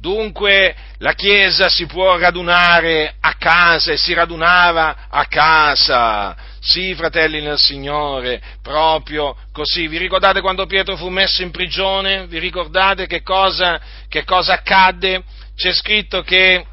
[0.00, 6.36] Dunque la Chiesa si può radunare a casa e si radunava a casa.
[6.60, 9.86] Sì, fratelli nel Signore, proprio così.
[9.86, 12.26] Vi ricordate quando Pietro fu messo in prigione?
[12.26, 15.22] Vi ricordate che cosa, che cosa accadde?
[15.54, 16.64] C'è scritto che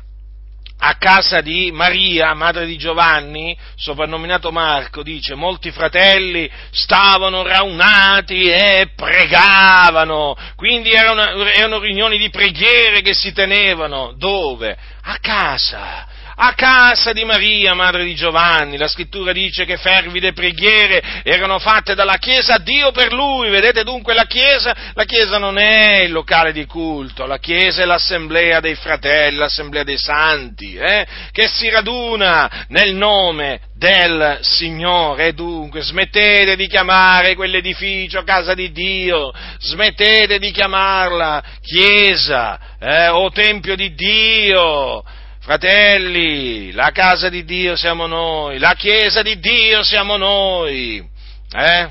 [0.77, 8.91] a casa di Maria, madre di Giovanni, soprannominato Marco, dice, molti fratelli stavano raunati e
[8.93, 14.77] pregavano, quindi erano, erano riunioni di preghiere che si tenevano, dove?
[15.03, 18.77] A casa, a casa di Maria, madre di Giovanni.
[18.77, 23.49] La scrittura dice che fervide preghiere erano fatte dalla Chiesa a Dio per lui.
[23.49, 24.75] Vedete dunque la Chiesa?
[24.93, 29.83] La Chiesa non è il locale di culto, la Chiesa è l'assemblea dei fratelli, l'assemblea
[29.83, 31.05] dei santi, eh?
[31.31, 35.33] che si raduna nel nome del Signore.
[35.33, 43.07] Dunque smettete di chiamare quell'edificio casa di Dio, smettete di chiamarla Chiesa eh?
[43.07, 45.03] o Tempio di Dio
[45.45, 51.07] Fratelli, la casa di Dio siamo noi, la chiesa di Dio siamo noi,
[51.51, 51.89] eh?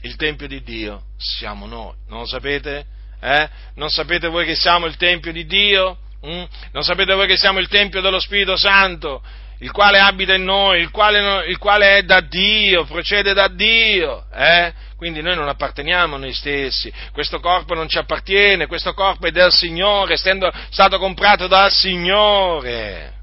[0.00, 2.84] Il Tempio di Dio siamo noi, non lo sapete?
[3.20, 3.48] Eh?
[3.76, 5.96] Non sapete voi che siamo il Tempio di Dio?
[6.26, 6.42] Mm?
[6.72, 9.22] Non sapete voi che siamo il Tempio dello Spirito Santo?
[9.62, 14.26] Il quale abita in noi, il quale, il quale, è da Dio, procede da Dio,
[14.34, 14.72] eh?
[14.96, 19.30] Quindi noi non apparteniamo a noi stessi, questo corpo non ci appartiene, questo corpo è
[19.30, 23.20] del Signore, essendo stato comprato dal Signore.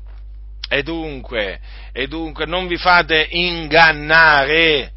[0.69, 1.59] E dunque,
[1.91, 4.91] e dunque non vi fate ingannare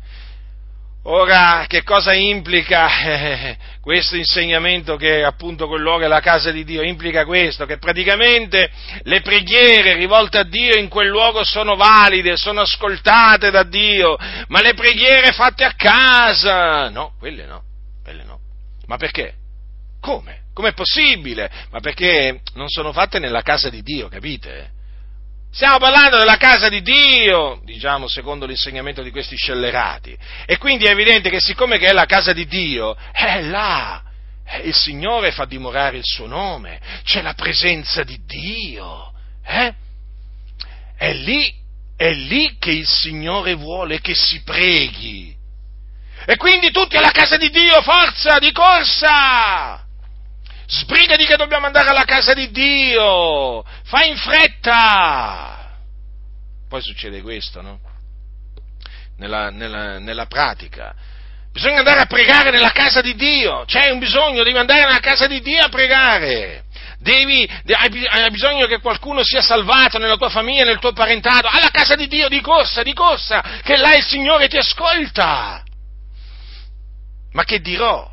[1.05, 6.63] Ora, che cosa implica eh, questo insegnamento che appunto quel luogo è la casa di
[6.63, 6.83] Dio?
[6.83, 8.71] Implica questo, che praticamente
[9.03, 14.61] le preghiere rivolte a Dio in quel luogo sono valide, sono ascoltate da Dio, ma
[14.61, 17.65] le preghiere fatte a casa, no, quelle no,
[18.05, 18.39] quelle no.
[18.87, 19.35] Ma perché?
[20.01, 20.43] Come?
[20.55, 21.51] Com'è possibile?
[21.71, 24.82] Ma perché non sono fatte nella casa di Dio, capite?
[25.55, 30.17] Stiamo parlando della casa di Dio, diciamo, secondo l'insegnamento di questi scellerati.
[30.47, 34.03] E quindi è evidente che siccome che è la casa di Dio, è là.
[34.63, 39.13] Il Signore fa dimorare il suo nome, c'è la presenza di Dio.
[39.45, 39.75] Eh?
[40.97, 41.53] È lì,
[41.99, 45.37] è lì che il Signore vuole che si preghi.
[46.25, 49.85] E quindi tutti alla casa di Dio, forza, di corsa!
[50.73, 53.63] Sbrigati che dobbiamo andare alla casa di Dio!
[53.85, 55.71] Fai in fretta!
[56.67, 57.79] Poi succede questo, no?
[59.19, 60.95] Nella, nella, nella pratica.
[61.53, 63.65] Bisogna andare a pregare nella casa di Dio.
[63.67, 66.65] C'è un bisogno, devi andare nella casa di Dio a pregare.
[66.99, 71.49] Devi, hai bisogno che qualcuno sia salvato nella tua famiglia, nel tuo parentato.
[71.49, 75.63] Alla casa di Dio, di corsa, di corsa, che là il Signore ti ascolta.
[77.33, 78.12] Ma che dirò?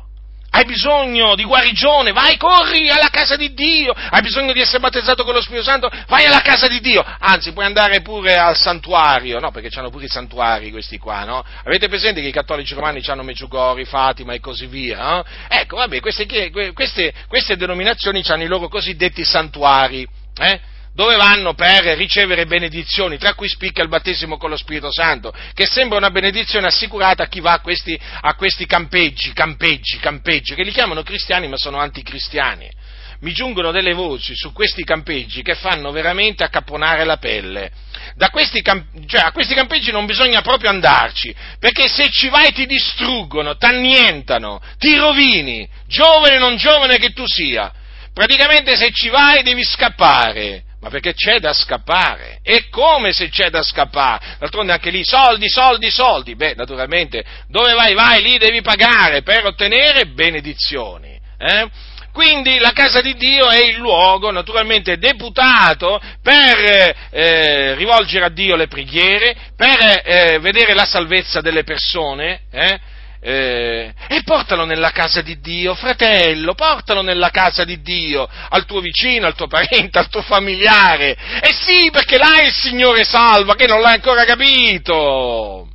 [0.50, 5.24] Hai bisogno di guarigione, vai, corri alla casa di Dio, hai bisogno di essere battezzato
[5.24, 9.38] con lo Spirito Santo, vai alla casa di Dio, anzi puoi andare pure al santuario,
[9.38, 9.50] no?
[9.50, 11.44] Perché hanno pure i santuari questi qua, no?
[11.64, 15.24] Avete presente che i cattolici romani hanno Meggiugori, Fatima e così via, no?
[15.48, 16.26] Ecco, vabbè, queste,
[16.74, 20.06] queste, queste denominazioni hanno i loro cosiddetti santuari,
[20.38, 20.60] eh?
[20.92, 25.66] Dove vanno per ricevere benedizioni, tra cui spicca il battesimo con lo Spirito Santo, che
[25.66, 30.64] sembra una benedizione assicurata a chi va a questi, a questi campeggi, campeggi, campeggi, che
[30.64, 32.68] li chiamano cristiani ma sono anticristiani.
[33.22, 37.70] mi giungono delle voci su questi campeggi che fanno veramente accapponare la pelle.
[38.62, 43.56] Camp- cioè, a questi campeggi non bisogna proprio andarci, perché se ci vai ti distruggono,
[43.56, 47.70] ti annientano, ti rovini, giovane o non giovane che tu sia.
[48.12, 50.64] Praticamente se ci vai devi scappare.
[50.80, 52.38] Ma perché c'è da scappare?
[52.42, 54.36] E come se c'è da scappare?
[54.38, 56.34] D'altronde anche lì soldi, soldi, soldi.
[56.34, 61.20] Beh, naturalmente, dove vai, vai, lì devi pagare per ottenere benedizioni.
[61.38, 61.68] Eh?
[62.12, 68.56] Quindi la casa di Dio è il luogo naturalmente deputato per eh, rivolgere a Dio
[68.56, 72.80] le preghiere, per eh, vedere la salvezza delle persone, eh?
[73.20, 78.80] Eh, e portalo nella casa di Dio, fratello, portalo nella casa di Dio, al tuo
[78.80, 81.16] vicino, al tuo parente, al tuo familiare.
[81.40, 85.68] E sì, perché là il Signore salva, che non l'hai ancora capito.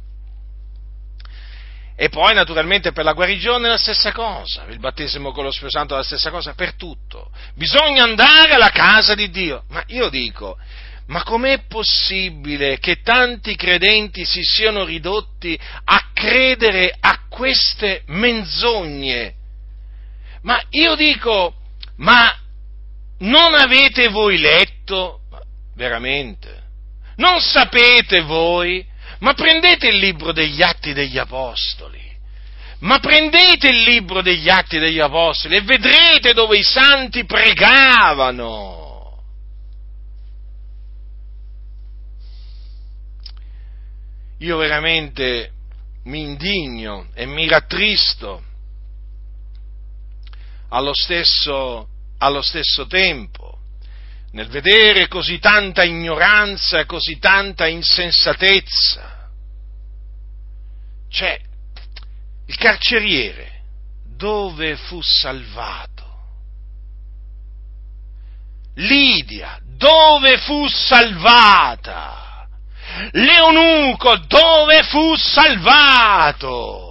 [1.97, 5.77] E poi naturalmente per la guarigione è la stessa cosa, il battesimo con lo Spirito
[5.77, 7.31] Santo è la stessa cosa, per tutto.
[7.55, 9.63] Bisogna andare alla casa di Dio.
[9.69, 10.57] Ma io dico,
[11.07, 19.33] ma com'è possibile che tanti credenti si siano ridotti a credere a queste menzogne?
[20.41, 21.53] Ma io dico,
[21.97, 22.35] ma
[23.19, 25.21] non avete voi letto?
[25.75, 26.63] Veramente?
[27.17, 28.85] Non sapete voi?
[29.19, 32.03] Ma prendete il libro degli atti degli Apostoli.
[32.79, 38.84] Ma prendete il libro degli atti degli Apostoli e vedrete dove i santi pregavano.
[44.39, 45.51] Io veramente
[46.03, 48.43] mi indigno e mi rattristo
[50.69, 53.55] allo stesso, allo stesso tempo
[54.35, 59.29] nel vedere così tanta ignoranza così tanta insensatezza.
[61.09, 61.39] Cioè,
[62.47, 63.61] il carceriere
[64.17, 65.93] dove fu salvato?
[68.75, 72.24] Lidia dove fu salvata?
[73.11, 76.83] Leonuco dove fu salvato?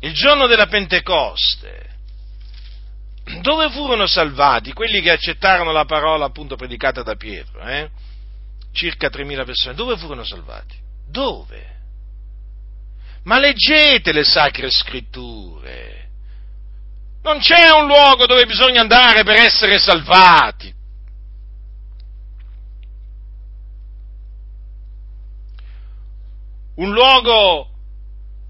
[0.00, 1.86] Il giorno della Pentecoste
[3.40, 7.60] dove furono salvati quelli che accettarono la parola appunto predicata da Pietro?
[7.66, 7.90] Eh?
[8.72, 9.74] Circa 3.000 persone.
[9.74, 10.76] Dove furono salvati?
[11.08, 11.74] Dove?
[13.24, 16.08] Ma leggete le sacre scritture.
[17.22, 20.72] Non c'è un luogo dove bisogna andare per essere salvati.
[26.76, 27.70] Un luogo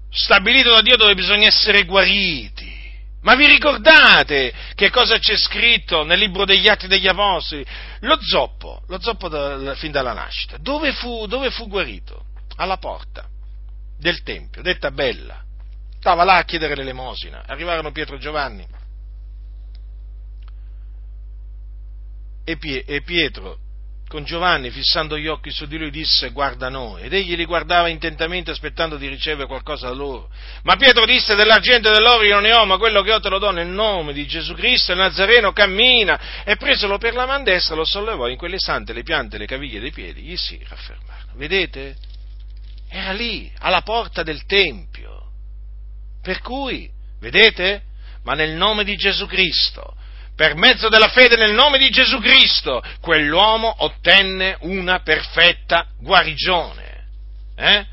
[0.09, 2.75] stabilito da Dio dove bisogna essere guariti.
[3.21, 7.65] Ma vi ricordate che cosa c'è scritto nel libro degli Atti degli Apostoli?
[8.01, 12.25] Lo zoppo, lo zoppo da, fin dalla nascita, dove fu, dove fu guarito?
[12.55, 13.27] Alla porta
[13.97, 15.43] del Tempio, detta bella.
[15.99, 17.43] Stava là a chiedere l'elemosina.
[17.45, 18.65] Arrivarono Pietro e Giovanni.
[22.45, 23.57] E Pietro
[24.07, 27.89] con Giovanni, fissando gli occhi su di lui, disse guarda noi, ed egli li guardava
[27.89, 30.29] intentamente aspettando di ricevere qualcosa da loro.
[30.63, 33.29] Ma Pietro disse dell'argento e dell'oro io non ne ho, ma quello che ho te
[33.29, 37.43] lo do nel nome di Gesù Cristo, il Nazareno cammina, e presolo per la man
[37.43, 41.33] destra lo sollevò, in quelle sante le piante, le caviglie dei piedi, gli si raffermarono.
[41.35, 41.97] Vedete?
[42.89, 45.31] Era lì, alla porta del Tempio.
[46.21, 46.89] Per cui,
[47.19, 47.83] vedete?
[48.23, 49.95] Ma nel nome di Gesù Cristo,
[50.37, 57.05] per mezzo della fede nel nome di Gesù Cristo, quell'uomo ottenne una perfetta guarigione.
[57.55, 57.85] Eh?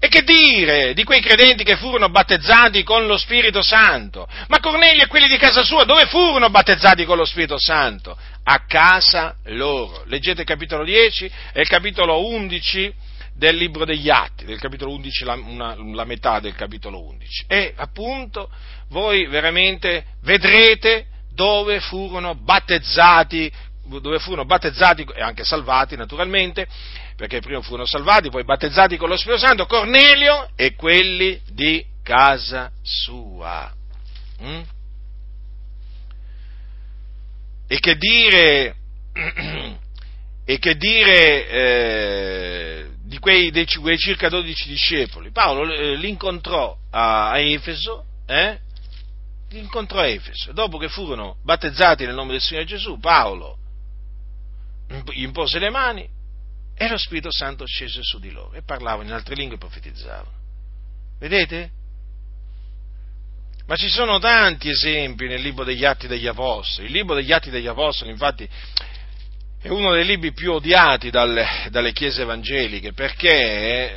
[0.00, 4.26] E che dire di quei credenti che furono battezzati con lo Spirito Santo?
[4.48, 8.16] Ma Cornelio e quelli di casa sua dove furono battezzati con lo Spirito Santo?
[8.44, 10.02] A casa loro.
[10.06, 12.94] Leggete il capitolo 10 e il capitolo 11
[13.34, 17.44] del libro degli Atti, del capitolo 11, la, una, la metà del capitolo 11.
[17.48, 18.48] E appunto
[18.88, 23.52] voi veramente vedrete dove furono battezzati,
[23.86, 26.66] dove furono battezzati e anche salvati naturalmente,
[27.16, 32.70] perché prima furono salvati, poi battezzati con lo Spirito Santo, Cornelio e quelli di casa
[32.82, 33.72] sua.
[34.42, 34.60] Mm?
[37.66, 38.76] E che dire,
[40.44, 45.30] e che dire eh, di quei, dei, quei, circa 12 discepoli?
[45.30, 48.58] Paolo eh, li incontrò a, a Efeso, eh?
[49.58, 50.52] Incontrò Efeso.
[50.52, 53.58] Dopo che furono battezzati nel nome del Signore Gesù, Paolo
[55.12, 56.06] gli impose le mani
[56.76, 60.42] e lo Spirito Santo scese su di loro e parlavano in altre lingue e profetizzavano.
[61.18, 61.70] Vedete?
[63.66, 66.88] Ma ci sono tanti esempi nel libro degli Atti degli Apostoli.
[66.88, 68.46] Il libro degli Atti degli Apostoli, infatti,
[69.60, 73.96] è uno dei libri più odiati dalle, dalle chiese evangeliche perché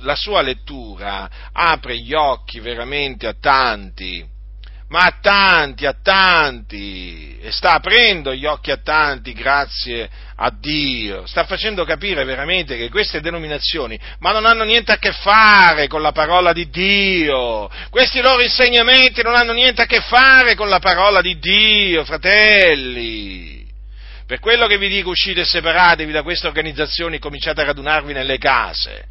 [0.00, 4.26] la sua lettura apre gli occhi veramente a tanti,
[4.90, 11.26] ma a tanti, a tanti, e sta aprendo gli occhi a tanti grazie a Dio,
[11.26, 16.02] sta facendo capire veramente che queste denominazioni, ma non hanno niente a che fare con
[16.02, 20.80] la parola di Dio, questi loro insegnamenti non hanno niente a che fare con la
[20.80, 23.68] parola di Dio, fratelli.
[24.26, 28.38] Per quello che vi dico uscite e separatevi da queste organizzazioni, cominciate a radunarvi nelle
[28.38, 29.06] case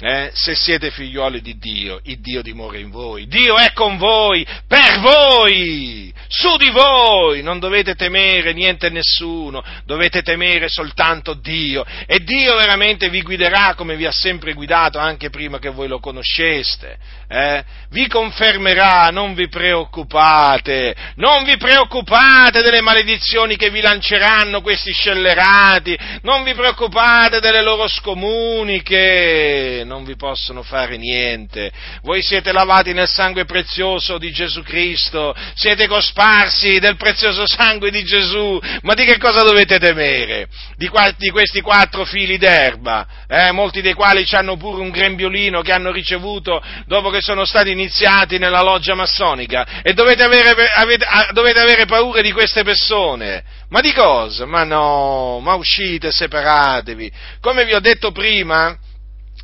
[0.00, 4.46] eh, se siete figlioli di Dio, il Dio dimora in voi, Dio è con voi,
[4.66, 11.84] per voi, su di voi, non dovete temere niente e nessuno, dovete temere soltanto Dio.
[12.06, 16.00] E Dio veramente vi guiderà come vi ha sempre guidato anche prima che voi lo
[16.00, 16.96] conosceste,
[17.28, 17.62] eh?
[17.90, 25.98] vi confermerà, non vi preoccupate, non vi preoccupate delle maledizioni che vi lanceranno questi scellerati,
[26.22, 31.72] non vi preoccupate delle loro scomuniche, non vi possono fare niente.
[32.02, 38.04] Voi siete lavati nel sangue prezioso di Gesù Cristo, siete cosparsi del prezioso sangue di
[38.04, 40.46] Gesù, ma di che cosa dovete temere?
[40.76, 45.60] Di, qua, di questi quattro fili d'erba, eh, molti dei quali hanno pure un grembiolino
[45.60, 51.06] che hanno ricevuto dopo che sono stati iniziati nella loggia massonica e dovete avere, avete,
[51.32, 53.42] dovete avere paura di queste persone.
[53.70, 54.46] Ma di cosa?
[54.46, 57.10] Ma no, ma uscite, separatevi.
[57.40, 58.76] Come vi ho detto prima,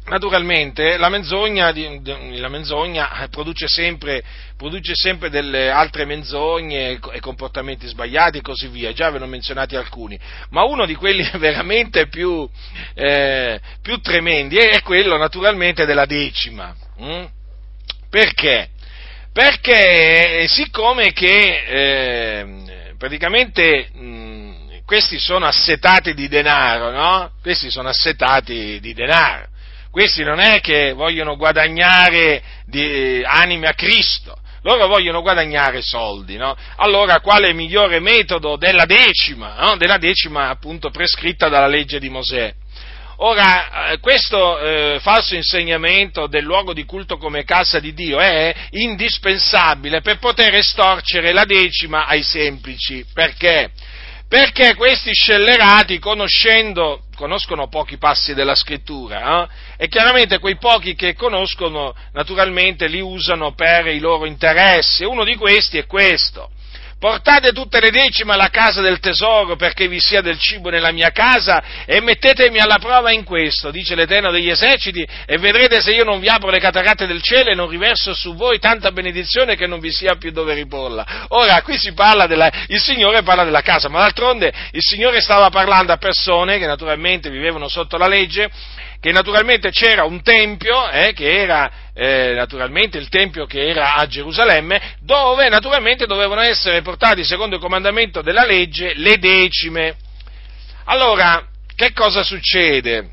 [0.08, 4.22] Naturalmente la menzogna, la menzogna produce, sempre,
[4.56, 9.28] produce, sempre, delle altre menzogne e comportamenti sbagliati e così via, già ve ne ho
[9.28, 10.16] menzionati alcuni,
[10.50, 12.48] ma uno di quelli veramente più,
[12.94, 16.72] eh, più tremendi è quello naturalmente della decima.
[16.98, 17.24] Hm?
[18.08, 18.68] Perché?
[19.32, 27.32] Perché siccome che eh, praticamente mh, questi sono assetati di denaro, no?
[27.42, 29.54] Questi sono assetati di denaro
[29.96, 36.36] questi non è che vogliono guadagnare di, eh, anime a Cristo, loro vogliono guadagnare soldi,
[36.36, 36.54] no?
[36.76, 39.76] Allora quale migliore metodo della decima, no?
[39.78, 42.52] della decima appunto prescritta dalla legge di Mosè?
[43.20, 48.54] Ora, eh, questo eh, falso insegnamento del luogo di culto come casa di Dio è
[48.72, 53.02] indispensabile per poter estorcere la decima ai semplici.
[53.14, 53.70] Perché?
[54.28, 59.84] Perché questi scellerati, conoscendo, conoscono pochi passi della scrittura, eh?
[59.84, 65.04] e chiaramente quei pochi che conoscono, naturalmente li usano per i loro interessi.
[65.04, 66.50] Uno di questi è questo.
[66.98, 71.10] Portate tutte le decime alla casa del tesoro perché vi sia del cibo nella mia
[71.10, 76.04] casa e mettetemi alla prova in questo, dice l'Eterno degli eserciti, e vedrete se io
[76.04, 79.66] non vi apro le cataratte del cielo e non riverso su voi tanta benedizione che
[79.66, 81.26] non vi sia più dove riporla.
[81.28, 85.50] Ora, qui si parla della, il Signore parla della casa, ma d'altronde il Signore stava
[85.50, 88.50] parlando a persone che naturalmente vivevano sotto la legge
[89.06, 94.04] che naturalmente c'era un tempio, eh, che era eh, naturalmente il tempio che era a
[94.08, 99.94] Gerusalemme, dove naturalmente dovevano essere portati, secondo il comandamento della legge, le decime.
[100.86, 101.46] Allora,
[101.76, 103.10] che cosa succede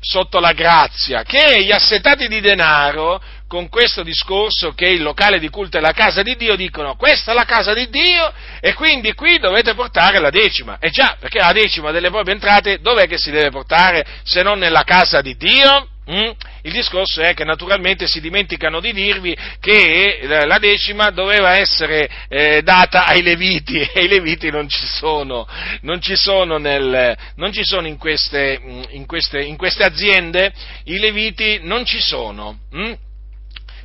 [0.00, 1.22] sotto la grazia?
[1.22, 5.92] Che gli assetati di denaro con questo discorso che il locale di culto è la
[5.92, 10.18] casa di Dio, dicono questa è la casa di Dio e quindi qui dovete portare
[10.18, 10.78] la decima.
[10.80, 14.58] E già, perché la decima delle proprie entrate dov'è che si deve portare se non
[14.58, 15.88] nella casa di Dio?
[16.08, 16.30] Mm?
[16.62, 22.08] Il discorso è che naturalmente si dimenticano di dirvi che eh, la decima doveva essere
[22.28, 25.48] eh, data ai Leviti e i Leviti non ci sono,
[25.80, 30.52] non ci sono, nel, non ci sono in, queste, in, queste, in, queste, aziende,
[30.84, 32.58] i Leviti non ci sono.
[32.74, 32.92] Mm?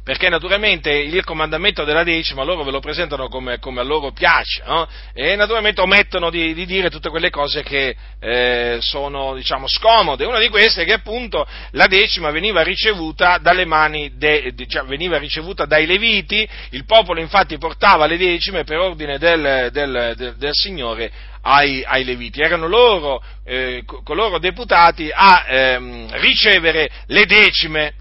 [0.03, 4.63] Perché naturalmente il comandamento della decima loro ve lo presentano come, come a loro piace,
[4.65, 4.87] no?
[5.13, 10.25] e naturalmente omettono di, di, dire tutte quelle cose che eh, sono, diciamo, scomode.
[10.25, 15.65] Una di queste è che appunto la decima veniva ricevuta mani, de, cioè, veniva ricevuta
[15.65, 21.11] dai Leviti, il popolo infatti portava le decime per ordine del, del, del, del Signore
[21.43, 27.93] ai, ai, Leviti, erano loro, eh, coloro deputati a ehm, ricevere le decime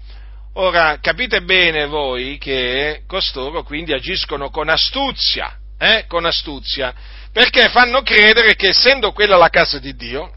[0.53, 6.03] Ora, capite bene voi che costoro quindi agiscono con astuzia, eh?
[6.07, 6.93] con astuzia,
[7.31, 10.33] perché fanno credere che essendo quella la casa di Dio,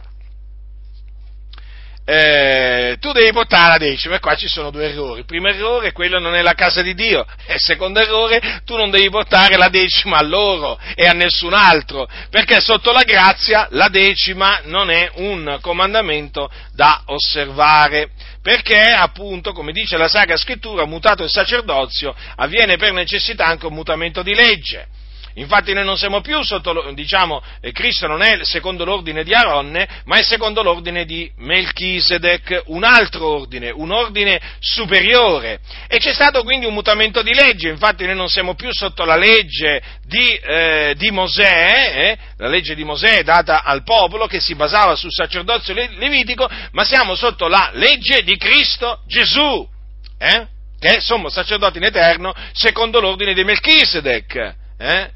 [2.04, 5.20] eh, tu devi portare la decima, e qua ci sono due errori.
[5.20, 8.60] Il primo errore è quello non è la casa di Dio, e il secondo errore
[8.64, 13.02] tu non devi portare la decima a loro e a nessun altro, perché sotto la
[13.02, 18.10] grazia la decima non è un comandamento da osservare
[18.44, 23.72] perché appunto, come dice la Sacra Scrittura, mutato il sacerdozio, avviene per necessità anche un
[23.72, 24.86] mutamento di legge.
[25.34, 29.88] Infatti noi non siamo più sotto, diciamo, eh, Cristo non è secondo l'ordine di Aronne,
[30.04, 35.58] ma è secondo l'ordine di Melchisedec, un altro ordine, un ordine superiore.
[35.88, 39.16] E c'è stato quindi un mutamento di legge, infatti noi non siamo più sotto la
[39.16, 44.54] legge di, eh, di Mosè, eh, la legge di Mosè data al popolo che si
[44.54, 49.68] basava sul sacerdozio levitico, ma siamo sotto la legge di Cristo Gesù.
[50.16, 50.52] Eh?
[50.84, 54.54] che è sommo sacerdote in eterno secondo l'ordine di Melchisedec.
[54.76, 55.10] Eh?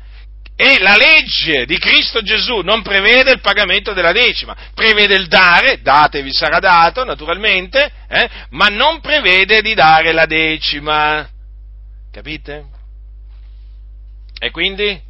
[0.61, 5.81] E la legge di Cristo Gesù non prevede il pagamento della decima, prevede il dare,
[5.83, 8.29] datevi sarà dato naturalmente, eh?
[8.51, 11.31] ma non prevede di dare la decima.
[12.11, 12.65] Capite?
[14.41, 15.01] E quindi?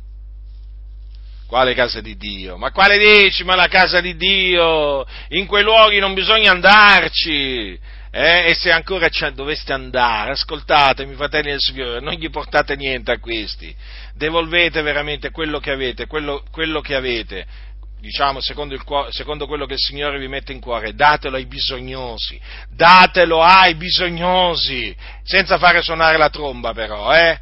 [1.46, 2.58] Quale casa di Dio?
[2.58, 5.06] Ma quale decima la casa di Dio?
[5.28, 11.60] In quei luoghi non bisogna andarci eh, e se ancora doveste andare, ascoltatemi fratelli del
[11.60, 13.74] Signore, non gli portate niente a questi,
[14.14, 17.46] devolvete veramente quello che avete, quello, quello che avete,
[18.00, 22.40] diciamo secondo, il, secondo, quello che il Signore vi mette in cuore, datelo ai bisognosi,
[22.74, 27.40] datelo ai bisognosi, senza fare suonare la tromba però, eh?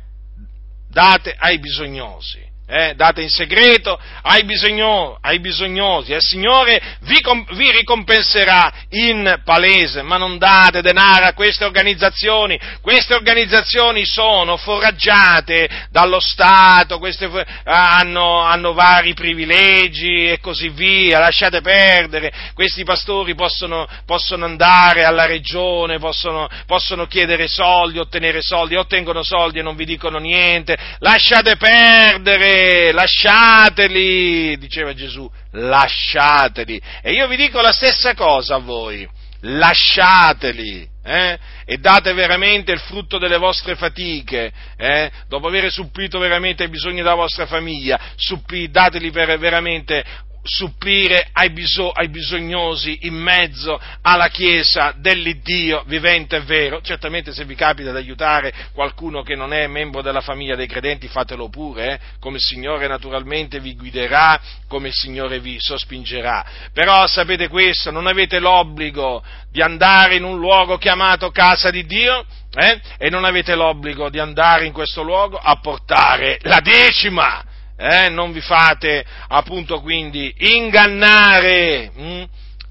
[0.89, 7.21] date ai bisognosi eh, date in segreto ai, bisogno, ai bisognosi, e il Signore vi,
[7.53, 15.69] vi, ricompenserà in palese, ma non date denaro a queste organizzazioni, queste organizzazioni sono foraggiate
[15.91, 17.31] dallo Stato, queste,
[17.65, 25.27] hanno, hanno, vari privilegi e così via, lasciate perdere, questi pastori possono, possono andare alla
[25.27, 31.57] regione, possono, possono chiedere soldi, ottenere soldi, ottengono soldi e non vi dicono niente, lasciate
[31.57, 32.56] perdere,
[32.93, 36.81] lasciateli, diceva Gesù, lasciateli.
[37.03, 39.09] E io vi dico la stessa cosa a voi,
[39.41, 40.95] lasciateli.
[41.07, 41.39] Eh?
[41.69, 45.11] e date veramente il frutto delle vostre fatiche, eh?
[45.29, 50.05] dopo aver supplito veramente ai bisogni della vostra famiglia, suppli, dateli veramente
[50.47, 56.81] supplire ai, biso- ai, bisognosi in mezzo alla Chiesa dell'Iddio vivente e vero.
[56.81, 61.09] Certamente se vi capita di aiutare qualcuno che non è membro della famiglia dei credenti,
[61.09, 61.99] fatelo pure, eh?
[62.21, 66.45] come il Signore naturalmente vi guiderà, come il Signore vi sospingerà.
[66.73, 72.25] Però sapete questo, non avete l'obbligo di andare in un luogo chiamato casa di Dio,
[72.55, 72.81] eh?
[72.99, 77.45] e non avete l'obbligo di andare in questo luogo a portare la decima
[77.77, 81.93] eh, non vi fate appunto quindi ingannare.
[81.99, 82.23] Mm?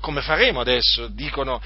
[0.01, 1.07] Come faremo adesso?
[1.07, 1.61] Dicono,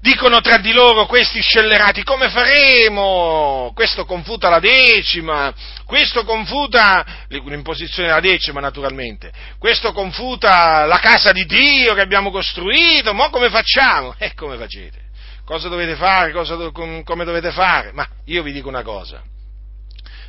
[0.00, 3.72] dicono tra di loro questi scellerati, come faremo?
[3.74, 5.52] Questo confuta la decima,
[5.84, 13.14] questo confuta l'imposizione della decima naturalmente, questo confuta la casa di Dio che abbiamo costruito,
[13.14, 14.14] ma come facciamo?
[14.18, 15.06] E eh, come facete?
[15.44, 16.32] Cosa dovete fare?
[16.32, 17.92] Cosa, come dovete fare?
[17.92, 19.22] Ma io vi dico una cosa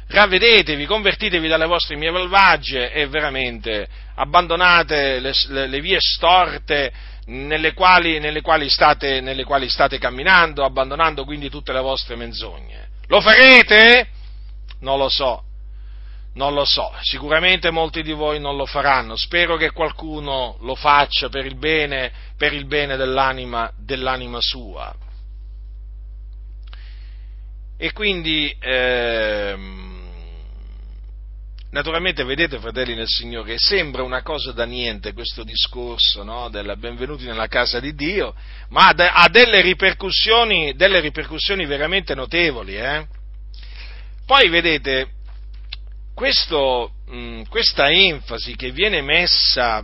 [0.10, 6.92] ravvedetevi, convertitevi dalle vostre mie malvagie e veramente abbandonate le, le, le vie storte
[7.26, 12.88] nelle quali, nelle, quali state, nelle quali state camminando, abbandonando quindi tutte le vostre menzogne.
[13.06, 14.08] Lo farete?
[14.80, 15.44] Non lo so,
[16.34, 21.30] non lo so, sicuramente molti di voi non lo faranno, spero che qualcuno lo faccia
[21.30, 24.96] per il bene, per il bene dell'anima, dell'anima sua.
[27.78, 29.89] E quindi ehm,
[31.72, 37.26] Naturalmente, vedete, fratelli nel Signore, sembra una cosa da niente questo discorso no, del benvenuti
[37.26, 38.34] nella casa di Dio,
[38.70, 42.76] ma ha, delle ripercussioni, delle ripercussioni veramente notevoli.
[42.76, 43.06] Eh?
[44.26, 45.10] Poi, vedete,
[46.16, 49.84] questo, mh, questa enfasi che viene messa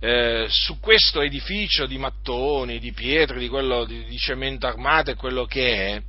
[0.00, 5.14] eh, su questo edificio di mattoni, di pietre, di, quello, di, di cemento armato e
[5.14, 6.02] quello che è,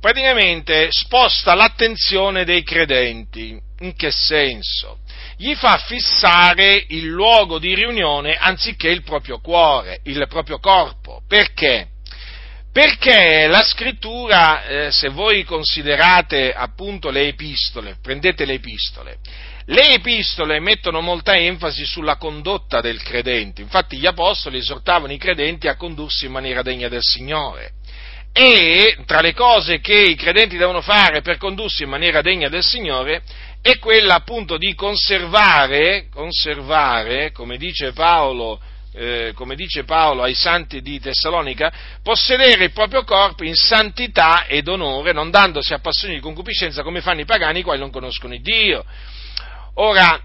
[0.00, 3.58] praticamente sposta l'attenzione dei credenti.
[3.80, 4.98] In che senso?
[5.36, 11.22] Gli fa fissare il luogo di riunione anziché il proprio cuore, il proprio corpo.
[11.26, 11.88] Perché?
[12.72, 19.18] Perché la scrittura, eh, se voi considerate appunto le epistole, prendete le epistole,
[19.64, 25.66] le epistole mettono molta enfasi sulla condotta del credente, infatti gli apostoli esortavano i credenti
[25.66, 27.72] a condursi in maniera degna del Signore
[28.32, 32.62] e tra le cose che i credenti devono fare per condursi in maniera degna del
[32.62, 33.22] Signore
[33.60, 38.60] è quella appunto di conservare, conservare come dice Paolo,
[38.94, 41.72] eh, come dice Paolo ai santi di Tessalonica,
[42.02, 47.00] possedere il proprio corpo in santità ed onore, non dandosi a passioni di concupiscenza come
[47.00, 48.84] fanno i pagani i quali non conoscono Dio.
[49.74, 50.20] Ora,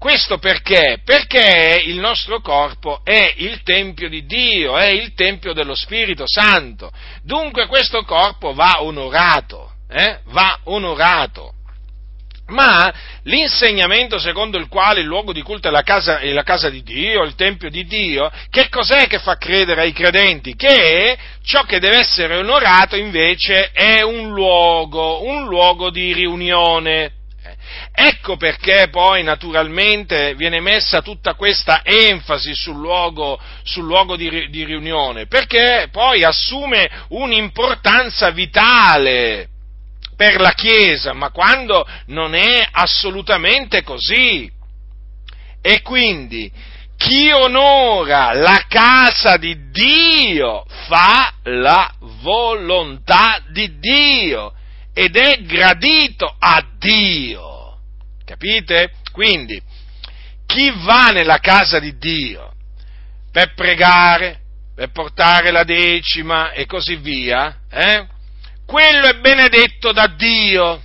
[0.00, 1.02] questo perché?
[1.04, 6.90] Perché il nostro corpo è il Tempio di Dio, è il Tempio dello Spirito Santo.
[7.22, 10.20] Dunque questo corpo va onorato, eh?
[10.28, 11.52] va onorato.
[12.46, 12.90] ma
[13.24, 16.82] l'insegnamento secondo il quale il luogo di culto è la, casa, è la casa di
[16.82, 20.56] Dio, il Tempio di Dio, che cos'è che fa credere ai credenti?
[20.56, 27.18] Che ciò che deve essere onorato invece è un luogo, un luogo di riunione.
[28.02, 34.64] Ecco perché poi naturalmente viene messa tutta questa enfasi sul luogo, sul luogo di, di
[34.64, 39.48] riunione, perché poi assume un'importanza vitale
[40.16, 44.50] per la Chiesa, ma quando non è assolutamente così.
[45.60, 46.50] E quindi
[46.96, 51.92] chi onora la casa di Dio fa la
[52.22, 54.54] volontà di Dio
[54.94, 57.49] ed è gradito a Dio.
[58.30, 58.92] Capite?
[59.10, 59.60] Quindi
[60.46, 62.52] chi va nella casa di Dio
[63.32, 64.38] per pregare,
[64.72, 68.06] per portare la decima e così via, eh?
[68.64, 70.80] quello è benedetto da Dio.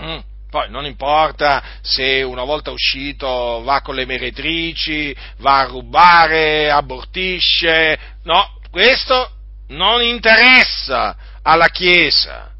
[0.00, 0.18] Mm.
[0.48, 7.98] Poi non importa se una volta uscito va con le meretrici, va a rubare, abortisce,
[8.22, 9.28] no, questo
[9.70, 12.51] non interessa alla Chiesa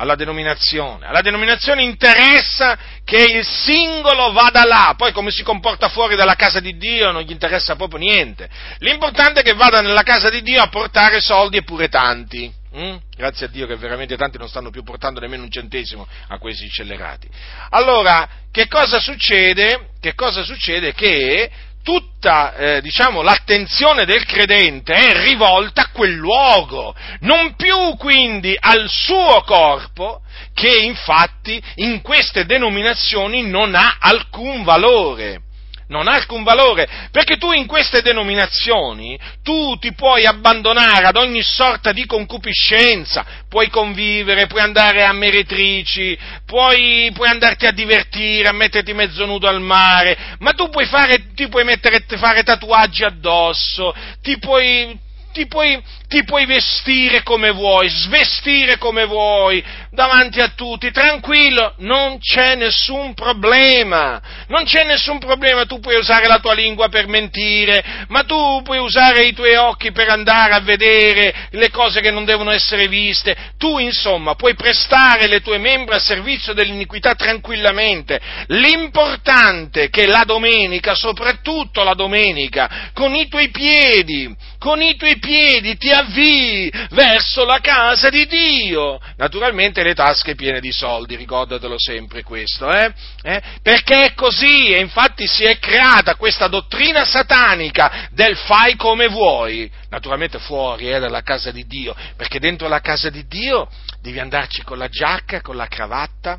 [0.00, 1.06] alla denominazione.
[1.06, 6.58] Alla denominazione interessa che il singolo vada là, poi come si comporta fuori dalla casa
[6.58, 8.48] di Dio non gli interessa proprio niente.
[8.78, 12.50] L'importante è che vada nella casa di Dio a portare soldi e pure tanti.
[12.74, 12.96] Mm?
[13.14, 16.66] Grazie a Dio che veramente tanti non stanno più portando nemmeno un centesimo a questi
[16.68, 17.28] scellerati.
[17.70, 19.88] Allora, che cosa succede?
[20.00, 20.94] Che cosa succede?
[20.94, 21.50] Che
[21.82, 28.88] tutta eh, diciamo, l'attenzione del credente è rivolta a quel luogo, non più quindi al
[28.88, 30.22] suo corpo,
[30.54, 35.42] che infatti in queste denominazioni non ha alcun valore
[35.90, 41.42] non ha alcun valore, perché tu in queste denominazioni tu ti puoi abbandonare ad ogni
[41.42, 46.16] sorta di concupiscenza, puoi convivere, puoi andare a meretrici,
[46.46, 51.32] puoi, puoi andarti a divertire, a metterti mezzo nudo al mare, ma tu puoi fare,
[51.34, 54.96] ti puoi mettere, fare tatuaggi addosso, ti puoi,
[55.32, 55.80] ti puoi,
[56.10, 63.14] ti puoi vestire come vuoi, svestire come vuoi, davanti a tutti, tranquillo, non c'è nessun
[63.14, 68.60] problema, non c'è nessun problema, tu puoi usare la tua lingua per mentire, ma tu
[68.64, 72.88] puoi usare i tuoi occhi per andare a vedere le cose che non devono essere
[72.88, 80.06] viste, tu insomma puoi prestare le tue membra a servizio dell'iniquità tranquillamente, l'importante è che
[80.06, 86.72] la domenica, soprattutto la domenica, con i tuoi piedi, con i tuoi piedi ti avvii
[86.90, 89.00] verso la casa di Dio.
[89.16, 92.92] Naturalmente le tasche piene di soldi, ricordatelo sempre questo, eh?
[93.22, 93.40] Eh?
[93.62, 99.70] Perché è così e infatti si è creata questa dottrina satanica del fai come vuoi,
[99.88, 103.68] naturalmente fuori eh, dalla casa di Dio, perché dentro la casa di Dio
[104.00, 106.38] devi andarci con la giacca, con la cravatta,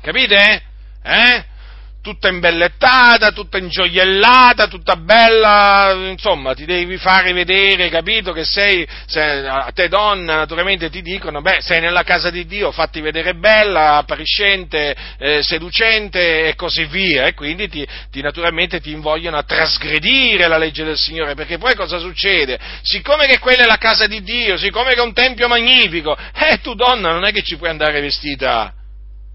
[0.00, 0.62] capite?
[1.02, 1.44] Eh?
[2.02, 9.46] Tutta imbellettata, tutta ingioiellata, tutta bella, insomma, ti devi fare vedere, capito, che sei, sei,
[9.46, 13.96] a te donna, naturalmente ti dicono, beh, sei nella casa di Dio, fatti vedere bella,
[13.96, 20.48] appariscente, eh, seducente e così via, e quindi ti, ti, naturalmente ti invogliono a trasgredire
[20.48, 22.58] la legge del Signore, perché poi cosa succede?
[22.82, 26.60] Siccome che quella è la casa di Dio, siccome che è un tempio magnifico, eh,
[26.62, 28.72] tu donna non è che ci puoi andare vestita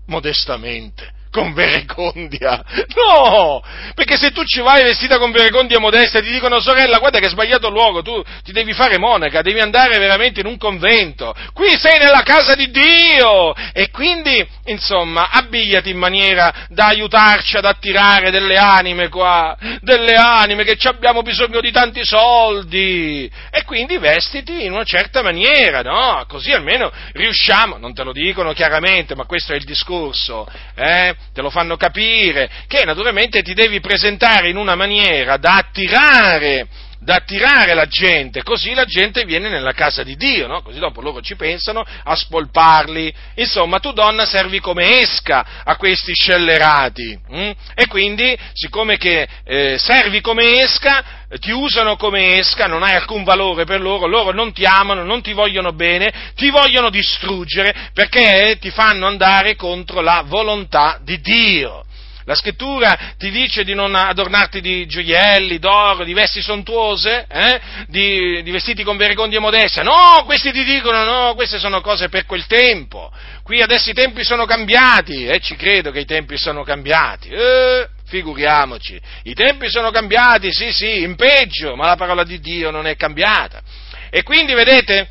[0.07, 2.63] modestamente, con verecondia.
[2.95, 3.61] No!
[3.93, 7.25] Perché se tu ci vai vestita con verecondia modesta e ti dicono sorella, guarda che
[7.25, 11.35] hai sbagliato luogo, tu ti devi fare monaca, devi andare veramente in un convento.
[11.53, 13.53] Qui sei nella casa di Dio!
[13.73, 20.63] E quindi, insomma, abbigliati in maniera da aiutarci ad attirare delle anime qua, delle anime
[20.63, 23.29] che abbiamo bisogno di tanti soldi.
[23.51, 26.23] E quindi vestiti in una certa maniera, no?
[26.29, 31.13] Così almeno riusciamo, non te lo dicono chiaramente, ma questo è il discorso, eh?
[31.33, 36.67] Te lo fanno capire, che naturalmente ti devi presentare in una maniera da attirare,
[36.99, 40.61] da attirare la gente, così la gente viene nella casa di Dio, no?
[40.61, 43.13] così dopo loro ci pensano a spolparli.
[43.35, 47.51] Insomma, tu donna servi come esca a questi scellerati hm?
[47.75, 53.23] e quindi, siccome che eh, servi come esca, ti usano come esca, non hai alcun
[53.23, 58.57] valore per loro, loro non ti amano, non ti vogliono bene, ti vogliono distruggere perché
[58.59, 61.85] ti fanno andare contro la volontà di Dio.
[62.25, 67.61] La scrittura ti dice di non adornarti di gioielli, d'oro, di vesti sontuose, eh?
[67.87, 69.83] di, di, vestiti con vergogna modesta.
[69.83, 73.11] No, questi ti dicono no, queste sono cose per quel tempo.
[73.43, 75.39] Qui adesso i tempi sono cambiati, e eh?
[75.39, 77.29] ci credo che i tempi sono cambiati.
[77.29, 82.71] Eh, figuriamoci, i tempi sono cambiati, sì, sì, in peggio, ma la parola di Dio
[82.71, 83.61] non è cambiata.
[84.09, 85.09] E quindi, vedete,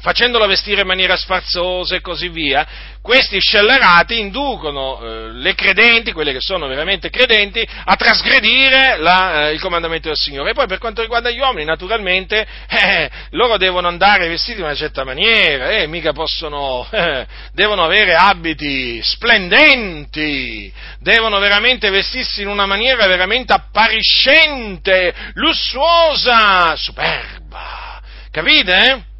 [0.00, 2.66] facendolo vestire in maniera sfarzosa e così via,
[3.02, 9.52] questi scellerati inducono eh, le credenti, quelle che sono veramente credenti, a trasgredire la, eh,
[9.54, 10.50] il comandamento del Signore.
[10.50, 14.74] E poi per quanto riguarda gli uomini, naturalmente, eh, loro devono andare vestiti in una
[14.74, 22.66] certa maniera, e mica possono, eh, devono avere abiti splendenti, devono veramente vestirsi in una
[22.66, 28.00] maniera veramente appariscente, lussuosa, superba.
[28.30, 29.16] Capite?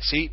[0.00, 0.30] Sì.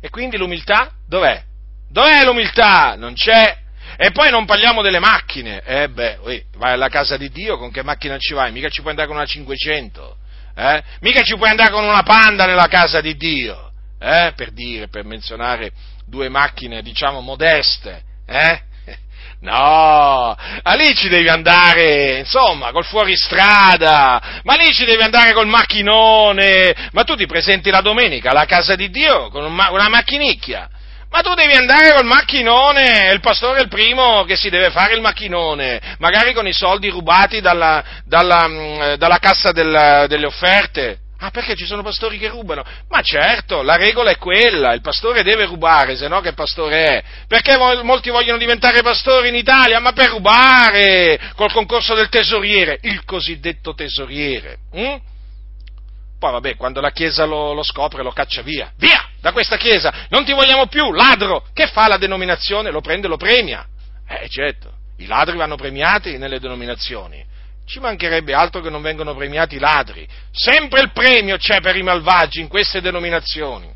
[0.00, 1.42] E quindi l'umiltà dov'è?
[1.90, 2.94] Dov'è l'umiltà?
[2.96, 3.56] Non c'è.
[3.96, 5.62] E poi non parliamo delle macchine.
[5.64, 6.18] Eh beh,
[6.56, 8.52] vai alla casa di Dio, con che macchina ci vai?
[8.52, 10.16] Mica ci puoi andare con una 500.
[10.54, 10.82] Eh?
[11.00, 13.72] Mica ci puoi andare con una panda nella casa di Dio.
[13.98, 14.32] Eh?
[14.36, 15.72] Per dire, per menzionare
[16.06, 18.02] due macchine, diciamo, modeste.
[18.26, 18.60] Eh?
[19.40, 25.46] No, ma lì ci devi andare, insomma, col fuoristrada, ma lì ci devi andare col
[25.46, 30.68] macchinone, ma tu ti presenti la domenica alla casa di Dio con una macchinicchia.
[31.10, 34.94] Ma tu devi andare col macchinone, il pastore è il primo che si deve fare
[34.94, 40.98] il macchinone, magari con i soldi rubati dalla, dalla, mm, dalla cassa del, delle offerte.
[41.20, 42.64] Ah, perché ci sono pastori che rubano?
[42.88, 47.04] Ma certo, la regola è quella, il pastore deve rubare, se no che pastore è?
[47.26, 49.80] Perché molti vogliono diventare pastori in Italia?
[49.80, 54.58] Ma per rubare, col concorso del tesoriere, il cosiddetto tesoriere.
[54.72, 54.96] Hm?
[56.20, 58.72] Poi vabbè, quando la Chiesa lo, lo, scopre lo caccia via.
[58.76, 60.06] Via da questa Chiesa!
[60.10, 61.46] Non ti vogliamo più, ladro!
[61.52, 62.70] Che fa la denominazione?
[62.70, 63.66] Lo prende e lo premia.
[64.06, 67.24] Eh certo, i ladri vanno premiati nelle denominazioni.
[67.68, 70.08] Ci mancherebbe altro che non vengono premiati i ladri.
[70.32, 73.70] Sempre il premio c'è per i malvagi in queste denominazioni.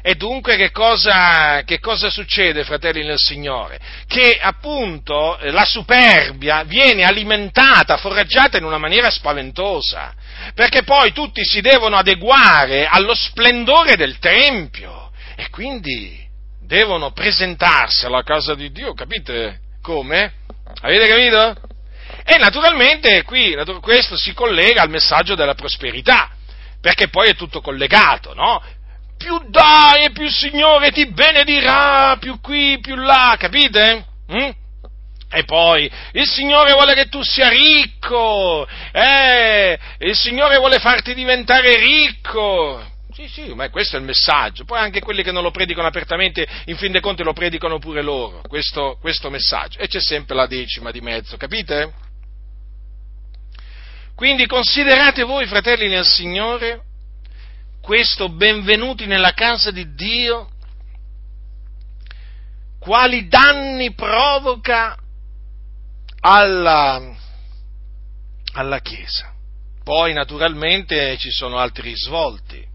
[0.00, 3.80] E dunque che cosa, che cosa, succede, fratelli nel Signore?
[4.06, 10.14] Che appunto la superbia viene alimentata, foraggiata in una maniera spaventosa,
[10.54, 16.24] perché poi tutti si devono adeguare allo splendore del Tempio e quindi
[16.60, 20.34] devono presentarsi alla casa di Dio, capite come?
[20.82, 21.74] Avete capito?
[22.28, 26.28] E naturalmente qui questo si collega al messaggio della prosperità,
[26.80, 28.60] perché poi è tutto collegato, no?
[29.16, 34.06] Più dai e più il Signore ti benedirà, più qui, più là, capite?
[34.32, 34.50] Mm?
[35.30, 41.76] E poi il Signore vuole che tu sia ricco, eh, il Signore vuole farti diventare
[41.76, 42.82] ricco.
[43.12, 44.64] Sì, sì, ma questo è il messaggio.
[44.64, 48.02] Poi anche quelli che non lo predicano apertamente, in fin dei conti lo predicano pure
[48.02, 49.78] loro, questo, questo messaggio.
[49.78, 52.04] E c'è sempre la decima di mezzo, capite?
[54.16, 56.80] Quindi considerate voi, fratelli nel Signore,
[57.82, 60.52] questo benvenuti nella casa di Dio,
[62.78, 64.96] quali danni provoca
[66.20, 67.14] alla,
[68.54, 69.34] alla Chiesa.
[69.84, 72.66] Poi naturalmente ci sono altri risvolti.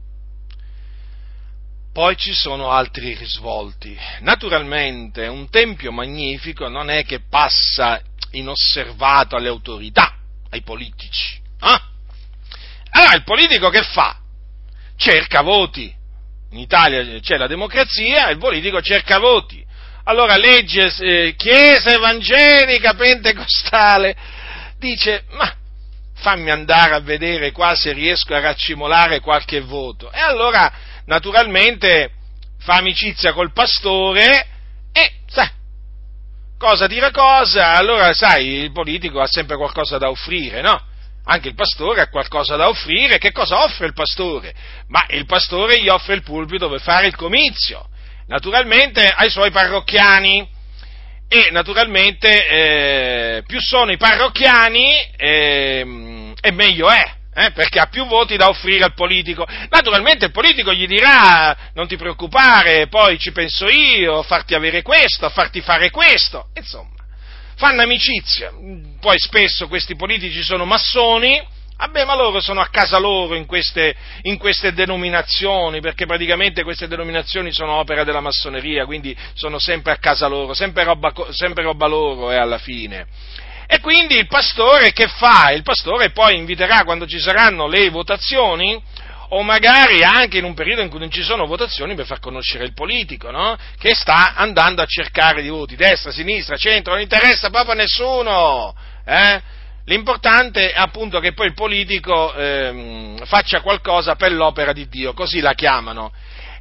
[1.92, 3.98] Poi ci sono altri risvolti.
[4.20, 10.11] Naturalmente un tempio magnifico non è che passa inosservato alle autorità
[10.52, 11.40] ai politici.
[11.62, 11.82] Eh?
[12.92, 14.18] Allora il politico che fa?
[14.96, 15.94] Cerca voti.
[16.52, 19.66] In Italia c'è la democrazia, il politico cerca voti.
[20.04, 24.16] Allora legge eh, Chiesa evangelica pentecostale,
[24.78, 25.56] dice ma
[26.16, 30.12] fammi andare a vedere qua se riesco a raccimolare qualche voto.
[30.12, 30.72] E allora
[31.06, 32.12] naturalmente
[32.60, 34.48] fa amicizia col pastore
[34.92, 35.50] e sai,
[36.62, 40.80] cosa tira cosa, allora sai, il politico ha sempre qualcosa da offrire, no?
[41.26, 44.54] Anche il pastore ha qualcosa da offrire, che cosa offre il pastore?
[44.88, 47.90] Ma il pastore gli offre il pulpito per fare il comizio,
[48.28, 50.48] naturalmente ai suoi parrocchiani,
[51.28, 58.06] e naturalmente eh, più sono i parrocchiani eh, e meglio è, eh, perché ha più
[58.06, 59.46] voti da offrire al politico.
[59.70, 64.82] Naturalmente il politico gli dirà non ti preoccupare, poi ci penso io, a farti avere
[64.82, 66.96] questo, a farti fare questo, insomma,
[67.56, 68.52] fanno amicizia.
[69.00, 73.96] Poi spesso questi politici sono massoni, Vabbè, ma loro sono a casa loro in queste,
[74.24, 79.98] in queste, denominazioni, perché praticamente queste denominazioni sono opera della massoneria, quindi sono sempre a
[79.98, 83.08] casa loro, sempre roba, sempre roba loro è eh, alla fine.
[83.74, 85.52] E quindi il pastore che fa?
[85.52, 88.78] Il pastore poi inviterà quando ci saranno le votazioni,
[89.30, 92.66] o magari anche in un periodo in cui non ci sono votazioni per far conoscere
[92.66, 93.56] il politico, no?
[93.80, 98.76] Che sta andando a cercare di voti, destra, sinistra, centro, non interessa proprio a nessuno,
[99.06, 99.42] eh?
[99.86, 105.40] L'importante è appunto che poi il politico eh, faccia qualcosa per l'opera di Dio, così
[105.40, 106.12] la chiamano.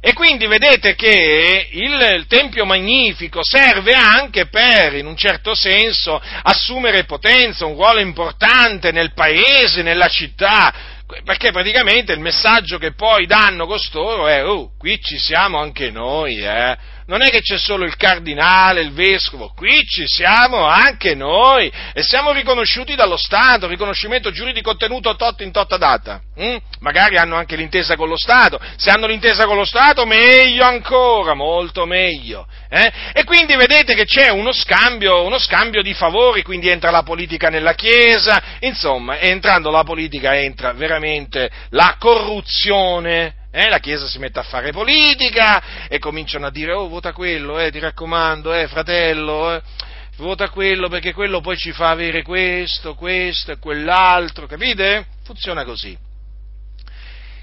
[0.03, 7.03] E quindi vedete che il Tempio Magnifico serve anche per, in un certo senso, assumere
[7.03, 10.73] potenza, un ruolo importante nel paese, nella città,
[11.23, 16.43] perché praticamente il messaggio che poi danno costoro è, oh, qui ci siamo anche noi,
[16.43, 16.75] eh?
[17.11, 22.03] Non è che c'è solo il cardinale, il vescovo, qui ci siamo anche noi e
[22.03, 26.21] siamo riconosciuti dallo Stato, riconoscimento giuridico ottenuto tot in totta data.
[26.39, 26.55] Mm?
[26.79, 31.33] Magari hanno anche l'intesa con lo Stato, se hanno l'intesa con lo Stato meglio ancora,
[31.33, 32.47] molto meglio.
[32.69, 32.89] Eh?
[33.11, 37.49] E quindi vedete che c'è uno scambio, uno scambio di favori, quindi entra la politica
[37.49, 44.39] nella Chiesa, insomma, entrando la politica entra veramente la corruzione eh, la Chiesa si mette
[44.39, 49.53] a fare politica e cominciano a dire, oh, vota quello, eh, ti raccomando, eh, fratello,
[49.53, 49.61] eh,
[50.17, 55.05] vota quello perché quello poi ci fa avere questo, questo e quell'altro, capite?
[55.23, 55.97] Funziona così.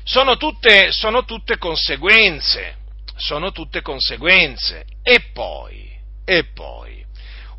[0.03, 2.77] Sono tutte, sono tutte conseguenze,
[3.17, 4.85] sono tutte conseguenze.
[5.03, 5.91] E poi,
[6.25, 6.88] e poi,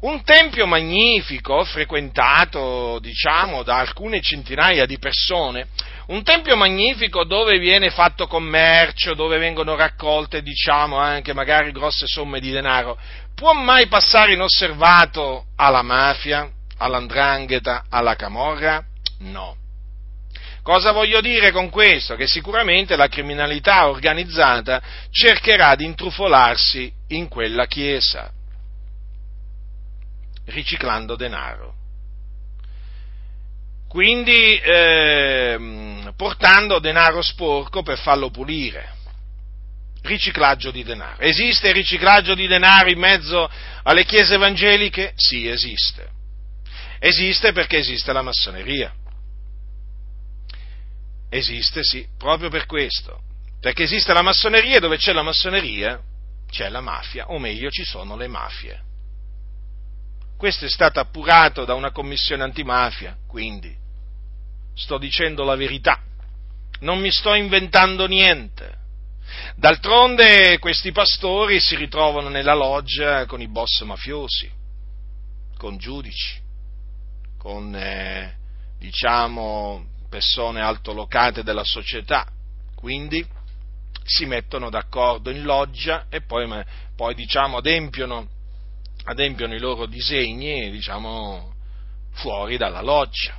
[0.01, 5.67] un tempio magnifico, frequentato, diciamo, da alcune centinaia di persone,
[6.07, 12.39] un tempio magnifico dove viene fatto commercio, dove vengono raccolte, diciamo, anche magari grosse somme
[12.39, 12.97] di denaro,
[13.35, 18.81] può mai passare inosservato alla mafia, all'andrangheta, alla camorra?
[19.19, 19.57] No.
[20.63, 22.15] Cosa voglio dire con questo?
[22.15, 28.31] Che sicuramente la criminalità organizzata cercherà di intrufolarsi in quella chiesa,
[30.49, 31.77] riciclando denaro
[33.89, 38.97] quindi eh, portando denaro sporco per farlo pulire.
[40.03, 41.19] Riciclaggio di denaro.
[41.21, 43.49] Esiste il riciclaggio di denaro in mezzo
[43.81, 45.13] alle chiese evangeliche?
[45.15, 46.07] Sì, esiste.
[46.99, 48.93] Esiste perché esiste la massoneria.
[51.27, 53.21] Esiste, sì, proprio per questo.
[53.59, 55.99] Perché esiste la massoneria e dove c'è la massoneria
[56.47, 58.81] c'è la mafia, o meglio ci sono le mafie.
[60.39, 63.75] Questo è stato appurato da una commissione antimafia, quindi
[64.73, 66.01] sto dicendo la verità,
[66.79, 68.73] non mi sto inventando niente.
[69.57, 74.49] D'altronde questi pastori si ritrovano nella loggia con i boss mafiosi,
[75.57, 76.39] con giudici,
[77.37, 78.37] con eh,
[78.77, 82.25] diciamo persone altolocate della società,
[82.75, 83.27] quindi
[84.05, 86.47] si mettono d'accordo in loggia e poi,
[86.95, 88.37] poi diciamo, adempiono
[89.05, 91.53] adempiono i loro disegni, diciamo,
[92.13, 93.37] fuori dalla loggia.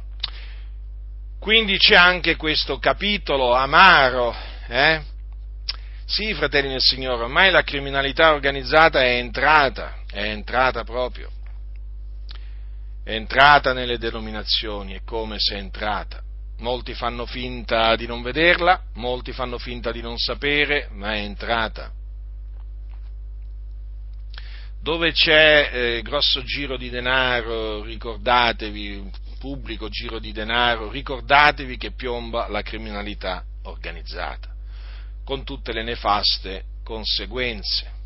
[1.38, 4.34] Quindi c'è anche questo capitolo amaro,
[4.68, 5.02] eh?
[6.04, 11.30] Sì, fratelli del Signore, ormai la criminalità organizzata è entrata, è entrata proprio,
[13.04, 16.20] è entrata nelle denominazioni, è come se è entrata.
[16.58, 21.92] Molti fanno finta di non vederla, molti fanno finta di non sapere, ma è entrata
[24.82, 32.48] dove c'è eh, grosso giro di denaro, ricordatevi, pubblico giro di denaro, ricordatevi che piomba
[32.48, 34.48] la criminalità organizzata,
[35.24, 37.98] con tutte le nefaste conseguenze.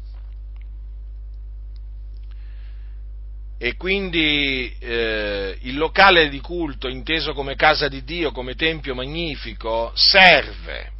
[3.57, 9.93] E quindi eh, il locale di culto, inteso come casa di Dio, come tempio magnifico,
[9.95, 10.94] serve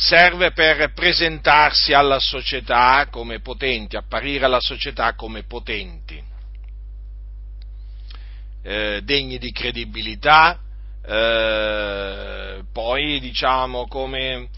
[0.00, 6.22] serve per presentarsi alla società come potenti, apparire alla società come potenti,
[8.62, 10.58] eh, degni di credibilità,
[11.04, 14.48] eh, poi diciamo come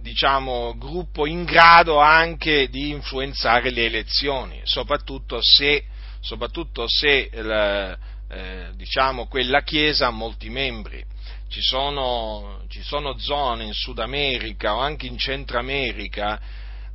[0.00, 5.84] diciamo, gruppo in grado anche di influenzare le elezioni, soprattutto se,
[6.20, 11.04] soprattutto se eh, diciamo, quella Chiesa ha molti membri
[11.50, 16.40] ci sono, ci sono zone in Sud America o anche in Centro America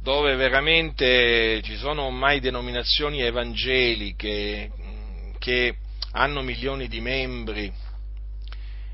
[0.01, 4.71] dove veramente ci sono ormai denominazioni evangeliche
[5.39, 5.75] che
[6.11, 7.73] hanno milioni di membri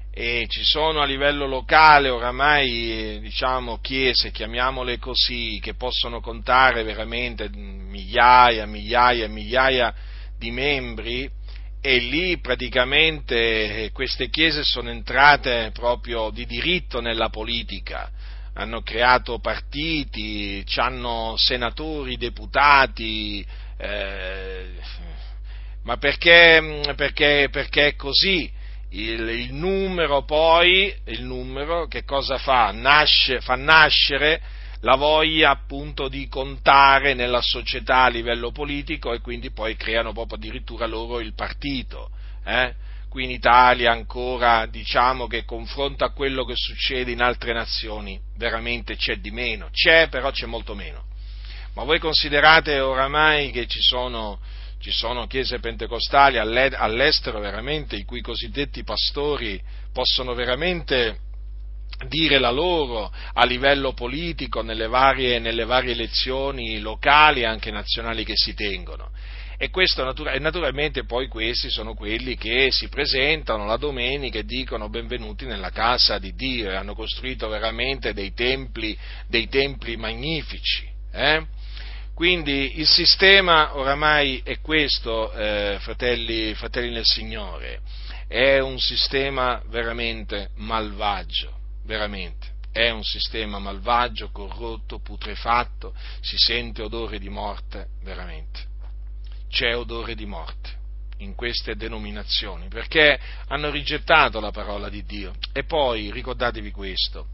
[0.09, 7.49] e ci sono a livello locale oramai diciamo chiese, chiamiamole così, che possono contare veramente
[7.49, 9.93] migliaia, migliaia e migliaia
[10.37, 11.29] di membri
[11.81, 18.09] e lì praticamente eh, queste chiese sono entrate proprio di diritto nella politica,
[18.53, 23.43] hanno creato partiti, hanno senatori, deputati,
[23.77, 24.69] eh,
[25.83, 28.59] ma perché, perché, perché è così?
[28.89, 32.71] Il, il, numero poi, il numero che cosa fa?
[32.71, 34.41] Nasce, fa nascere
[34.81, 40.37] la voglia appunto di contare nella società a livello politico e quindi poi creano proprio
[40.37, 42.09] addirittura loro il partito.
[42.43, 42.73] Eh?
[43.07, 48.95] Qui in Italia ancora diciamo che confronto a quello che succede in altre nazioni veramente
[48.95, 51.03] c'è di meno, c'è però c'è molto meno.
[51.73, 54.39] Ma voi considerate oramai che ci sono,
[54.79, 59.61] ci sono chiese pentecostali all'estero veramente i cui cosiddetti pastori
[59.93, 61.29] possono veramente
[62.07, 68.23] dire la loro a livello politico nelle varie, nelle varie elezioni locali e anche nazionali
[68.23, 69.11] che si tengono.
[69.57, 74.89] E, questo, e naturalmente poi questi sono quelli che si presentano la domenica e dicono
[74.89, 78.97] benvenuti nella casa di Dio e hanno costruito veramente dei templi,
[79.27, 80.89] dei templi magnifici.
[81.11, 81.45] Eh?
[82.15, 87.81] Quindi il sistema oramai è questo, eh, fratelli, fratelli nel Signore,
[88.27, 91.59] è un sistema veramente malvagio
[91.91, 92.59] veramente.
[92.71, 98.69] È un sistema malvagio, corrotto, putrefatto, si sente odore di morte, veramente.
[99.49, 100.79] C'è odore di morte
[101.17, 103.19] in queste denominazioni, perché
[103.49, 105.33] hanno rigettato la parola di Dio.
[105.51, 107.27] E poi ricordatevi questo,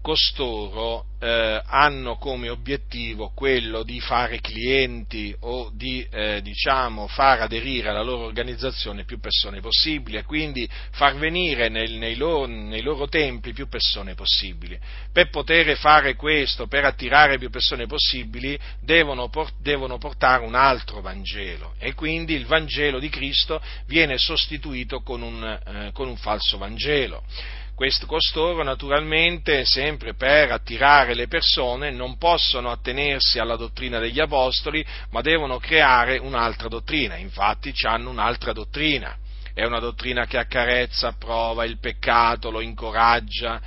[0.00, 7.90] costoro eh, hanno come obiettivo quello di fare clienti o di eh, diciamo, far aderire
[7.90, 13.06] alla loro organizzazione più persone possibili e quindi far venire nel, nei, loro, nei, loro,
[13.08, 14.78] templi più persone possibili.
[15.12, 21.74] Per poter fare questo, per attirare più persone possibili, devono, devono portare un altro Vangelo
[21.78, 27.22] e quindi il Vangelo di Cristo viene sostituito con un, eh, con un falso Vangelo
[27.80, 34.84] questo, costoro naturalmente, sempre per attirare le persone, non possono attenersi alla dottrina degli apostoli,
[35.12, 37.16] ma devono creare un'altra dottrina.
[37.16, 39.16] Infatti hanno un'altra dottrina.
[39.54, 43.62] È una dottrina che accarezza, approva il peccato, lo incoraggia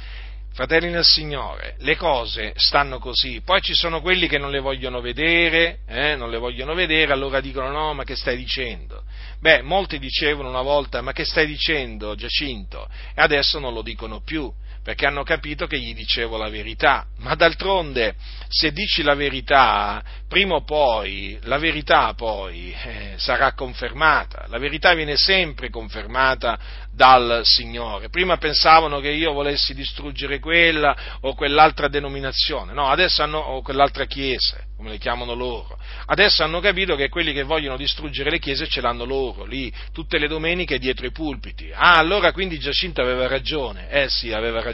[0.54, 5.02] Fratelli nel Signore, le cose stanno così, poi ci sono quelli che non le vogliono
[5.02, 9.02] vedere, eh, non le vogliono vedere, allora dicono no, ma che stai dicendo?
[9.44, 12.88] Beh, molti dicevano una volta, ma che stai dicendo Giacinto?
[13.14, 14.50] E adesso non lo dicono più,
[14.84, 17.06] perché hanno capito che gli dicevo la verità.
[17.20, 18.16] Ma d'altronde,
[18.50, 24.46] se dici la verità, prima o poi, la verità poi eh, sarà confermata.
[24.50, 26.60] La verità viene sempre confermata
[26.92, 28.10] dal Signore.
[28.10, 34.06] Prima pensavano che io volessi distruggere quella o quell'altra denominazione, no, adesso hanno, o quell'altra
[34.06, 35.80] chiesa, come le chiamano loro.
[36.08, 40.18] Adesso hanno capito che quelli che vogliono distruggere le chiese ce l'hanno loro, lì, tutte
[40.18, 41.72] le domeniche dietro i pulpiti.
[41.74, 43.90] Ah, allora quindi Giacinto aveva ragione.
[43.90, 44.73] Eh sì, aveva ragione.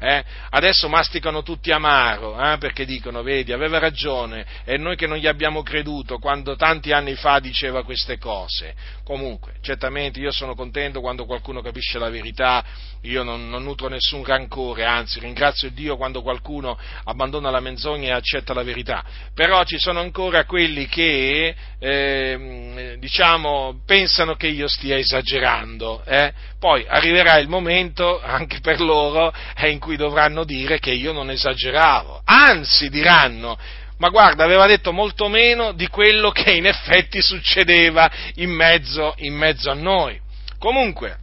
[0.00, 0.24] Eh?
[0.50, 2.58] Adesso masticano tutti amaro, eh?
[2.58, 7.14] perché dicono, vedi, aveva ragione, e noi che non gli abbiamo creduto quando tanti anni
[7.14, 8.74] fa diceva queste cose.
[9.08, 12.62] Comunque, certamente io sono contento quando qualcuno capisce la verità,
[13.04, 18.12] io non, non nutro nessun rancore, anzi ringrazio Dio quando qualcuno abbandona la menzogna e
[18.12, 19.02] accetta la verità.
[19.32, 26.04] Però ci sono ancora quelli che, eh, diciamo, pensano che io stia esagerando.
[26.04, 26.30] Eh?
[26.58, 31.30] Poi arriverà il momento, anche per loro, eh, in cui dovranno dire che io non
[31.30, 32.20] esageravo.
[32.26, 33.56] Anzi, diranno,
[33.98, 39.34] ma guarda, aveva detto molto meno di quello che in effetti succedeva in mezzo, in
[39.34, 40.20] mezzo a noi.
[40.58, 41.18] Comunque,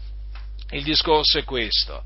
[0.71, 2.03] il discorso è questo.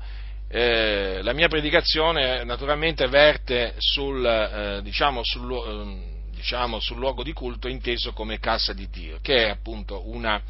[0.48, 7.32] Eh, la mia predicazione naturalmente verte sul, eh, diciamo, sul, eh, diciamo, sul, luogo di
[7.32, 10.40] culto inteso come casa di Dio, che è appunto una,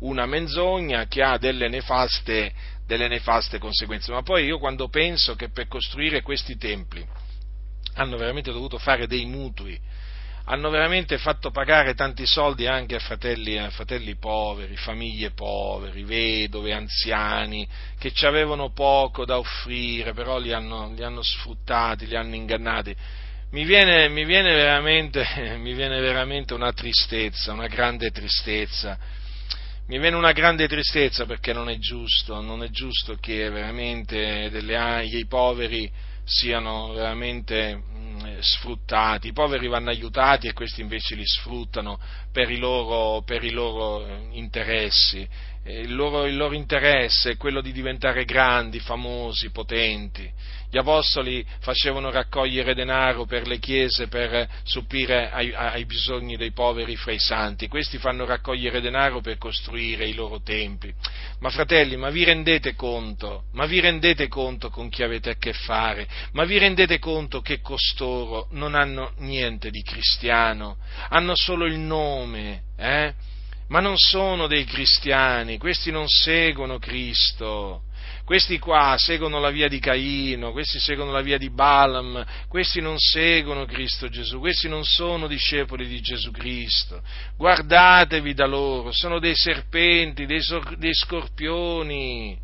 [0.00, 2.52] una menzogna che ha delle nefaste,
[2.86, 4.10] delle nefaste conseguenze.
[4.10, 7.06] Ma poi io quando penso che per costruire questi templi
[7.94, 9.78] hanno veramente dovuto fare dei mutui,
[10.44, 16.72] hanno veramente fatto pagare tanti soldi anche a fratelli, a fratelli poveri, famiglie poveri, vedove,
[16.72, 17.68] anziani,
[17.98, 22.94] che ci avevano poco da offrire, però li hanno, li hanno sfruttati, li hanno ingannati.
[23.52, 24.80] Mi viene, mi, viene
[25.58, 28.98] mi viene veramente una tristezza, una grande tristezza
[29.90, 35.04] mi viene una grande tristezza perché non è giusto, non è giusto che veramente delle,
[35.04, 35.90] i poveri
[36.30, 41.98] siano veramente mh, sfruttati, i poveri vanno aiutati e questi invece li sfruttano
[42.30, 45.28] per i loro, per i loro eh, interessi.
[45.64, 50.32] Il loro, il loro interesse è quello di diventare grandi, famosi, potenti
[50.70, 56.94] gli apostoli facevano raccogliere denaro per le chiese per supplire ai, ai, bisogni dei poveri
[56.94, 60.94] fra i santi, questi fanno raccogliere denaro per costruire i loro templi.
[61.40, 63.46] Ma fratelli, ma vi rendete conto?
[63.52, 66.06] Ma vi rendete conto con chi avete a che fare?
[66.32, 70.76] Ma vi rendete conto che costoro non hanno niente di cristiano?
[71.08, 73.12] Hanno solo il nome, eh?
[73.70, 77.82] Ma non sono dei cristiani, questi non seguono Cristo.
[78.24, 82.96] Questi qua seguono la via di Caino, questi seguono la via di Balaam, questi non
[82.98, 87.02] seguono Cristo Gesù, questi non sono discepoli di Gesù Cristo.
[87.36, 92.38] Guardatevi da loro, sono dei serpenti, dei, sor- dei scorpioni.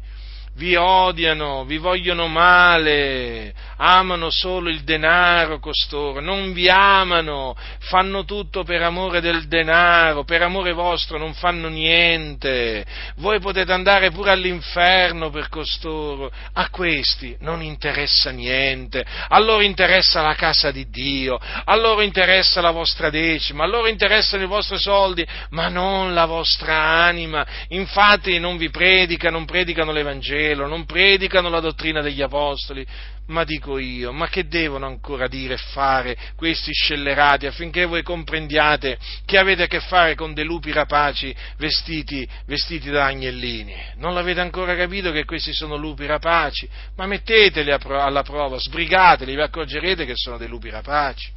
[0.56, 8.64] Vi odiano, vi vogliono male, amano solo il denaro costoro, non vi amano, fanno tutto
[8.64, 15.28] per amore del denaro, per amore vostro non fanno niente, voi potete andare pure all'inferno
[15.28, 21.76] per costoro, a questi non interessa niente, a loro interessa la casa di Dio, a
[21.76, 26.76] loro interessa la vostra decima, a loro interessano i vostri soldi, ma non la vostra
[26.76, 32.86] anima, infatti non vi predicano, non predicano l'Evangelo, Vangelo, non predicano la dottrina degli Apostoli.
[33.28, 38.98] Ma dico io, ma che devono ancora dire e fare questi scellerati affinché voi comprendiate
[39.24, 43.74] che avete a che fare con dei lupi rapaci vestiti, vestiti da agnellini?
[43.96, 46.68] Non l'avete ancora capito che questi sono lupi rapaci?
[46.94, 51.28] Ma metteteli alla prova, sbrigateli, vi accorgerete che sono dei lupi rapaci.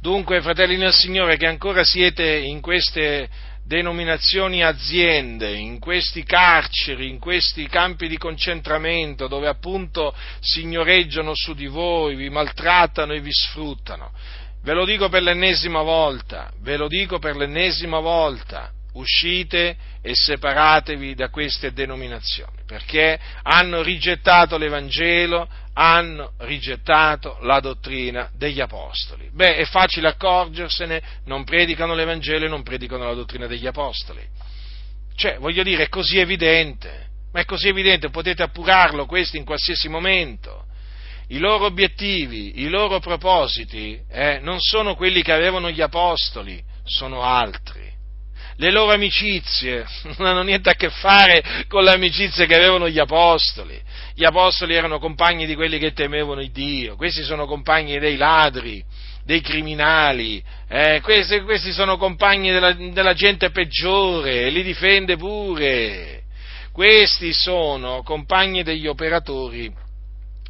[0.00, 3.28] Dunque, fratelli nel Signore, che ancora siete in queste
[3.66, 11.66] denominazioni aziende, in questi carceri, in questi campi di concentramento dove appunto signoreggiano su di
[11.66, 14.12] voi, vi maltrattano e vi sfruttano.
[14.62, 21.14] Ve lo dico per l'ennesima volta, ve lo dico per l'ennesima volta, uscite e separatevi
[21.14, 25.48] da queste denominazioni, perché hanno rigettato l'Evangelo,
[25.78, 29.28] hanno rigettato la dottrina degli Apostoli.
[29.30, 34.26] Beh, è facile accorgersene, non predicano l'Evangelo e non predicano la dottrina degli Apostoli.
[35.14, 39.88] Cioè, voglio dire, è così evidente, ma è così evidente, potete appurarlo questo in qualsiasi
[39.88, 40.64] momento.
[41.28, 47.22] I loro obiettivi, i loro propositi eh, non sono quelli che avevano gli Apostoli, sono
[47.22, 47.95] altri
[48.56, 52.98] le loro amicizie non hanno niente a che fare con le amicizie che avevano gli
[52.98, 53.80] apostoli.
[54.14, 58.82] Gli apostoli erano compagni di quelli che temevano il Dio, questi sono compagni dei ladri,
[59.24, 66.22] dei criminali, eh, questi, questi, sono compagni della, della gente peggiore li difende pure.
[66.72, 69.72] Questi sono compagni degli operatori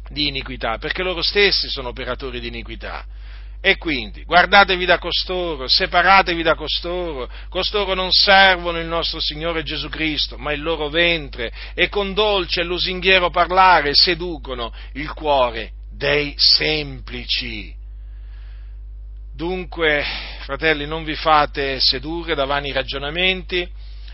[0.09, 3.05] di iniquità, perché loro stessi sono operatori di iniquità.
[3.59, 9.89] E quindi guardatevi da costoro, separatevi da costoro, costoro non servono il nostro Signore Gesù
[9.89, 11.51] Cristo, ma il loro ventre.
[11.73, 17.73] E con dolce e lusinghiero parlare seducono il cuore dei semplici.
[19.35, 20.03] Dunque,
[20.41, 23.67] fratelli, non vi fate sedurre da vani ragionamenti,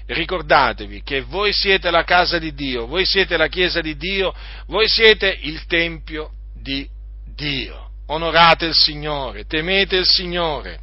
[0.05, 4.33] ricordatevi che voi siete la casa di Dio, voi siete la Chiesa di Dio,
[4.67, 6.87] voi siete il Tempio di
[7.35, 10.79] Dio onorate il Signore, temete il Signore,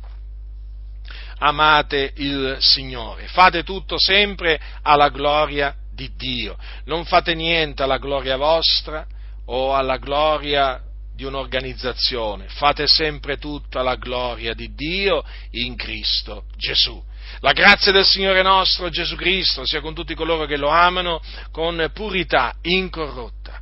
[1.38, 8.36] amate il Signore, fate tutto sempre alla gloria di Dio, non fate niente alla gloria
[8.36, 9.06] vostra
[9.46, 10.82] o alla gloria
[11.14, 17.02] di un'organizzazione, fate sempre tutto alla gloria di Dio in Cristo Gesù.
[17.40, 21.90] La grazia del Signore nostro Gesù Cristo sia con tutti coloro che lo amano con
[21.94, 23.60] purità incorrotta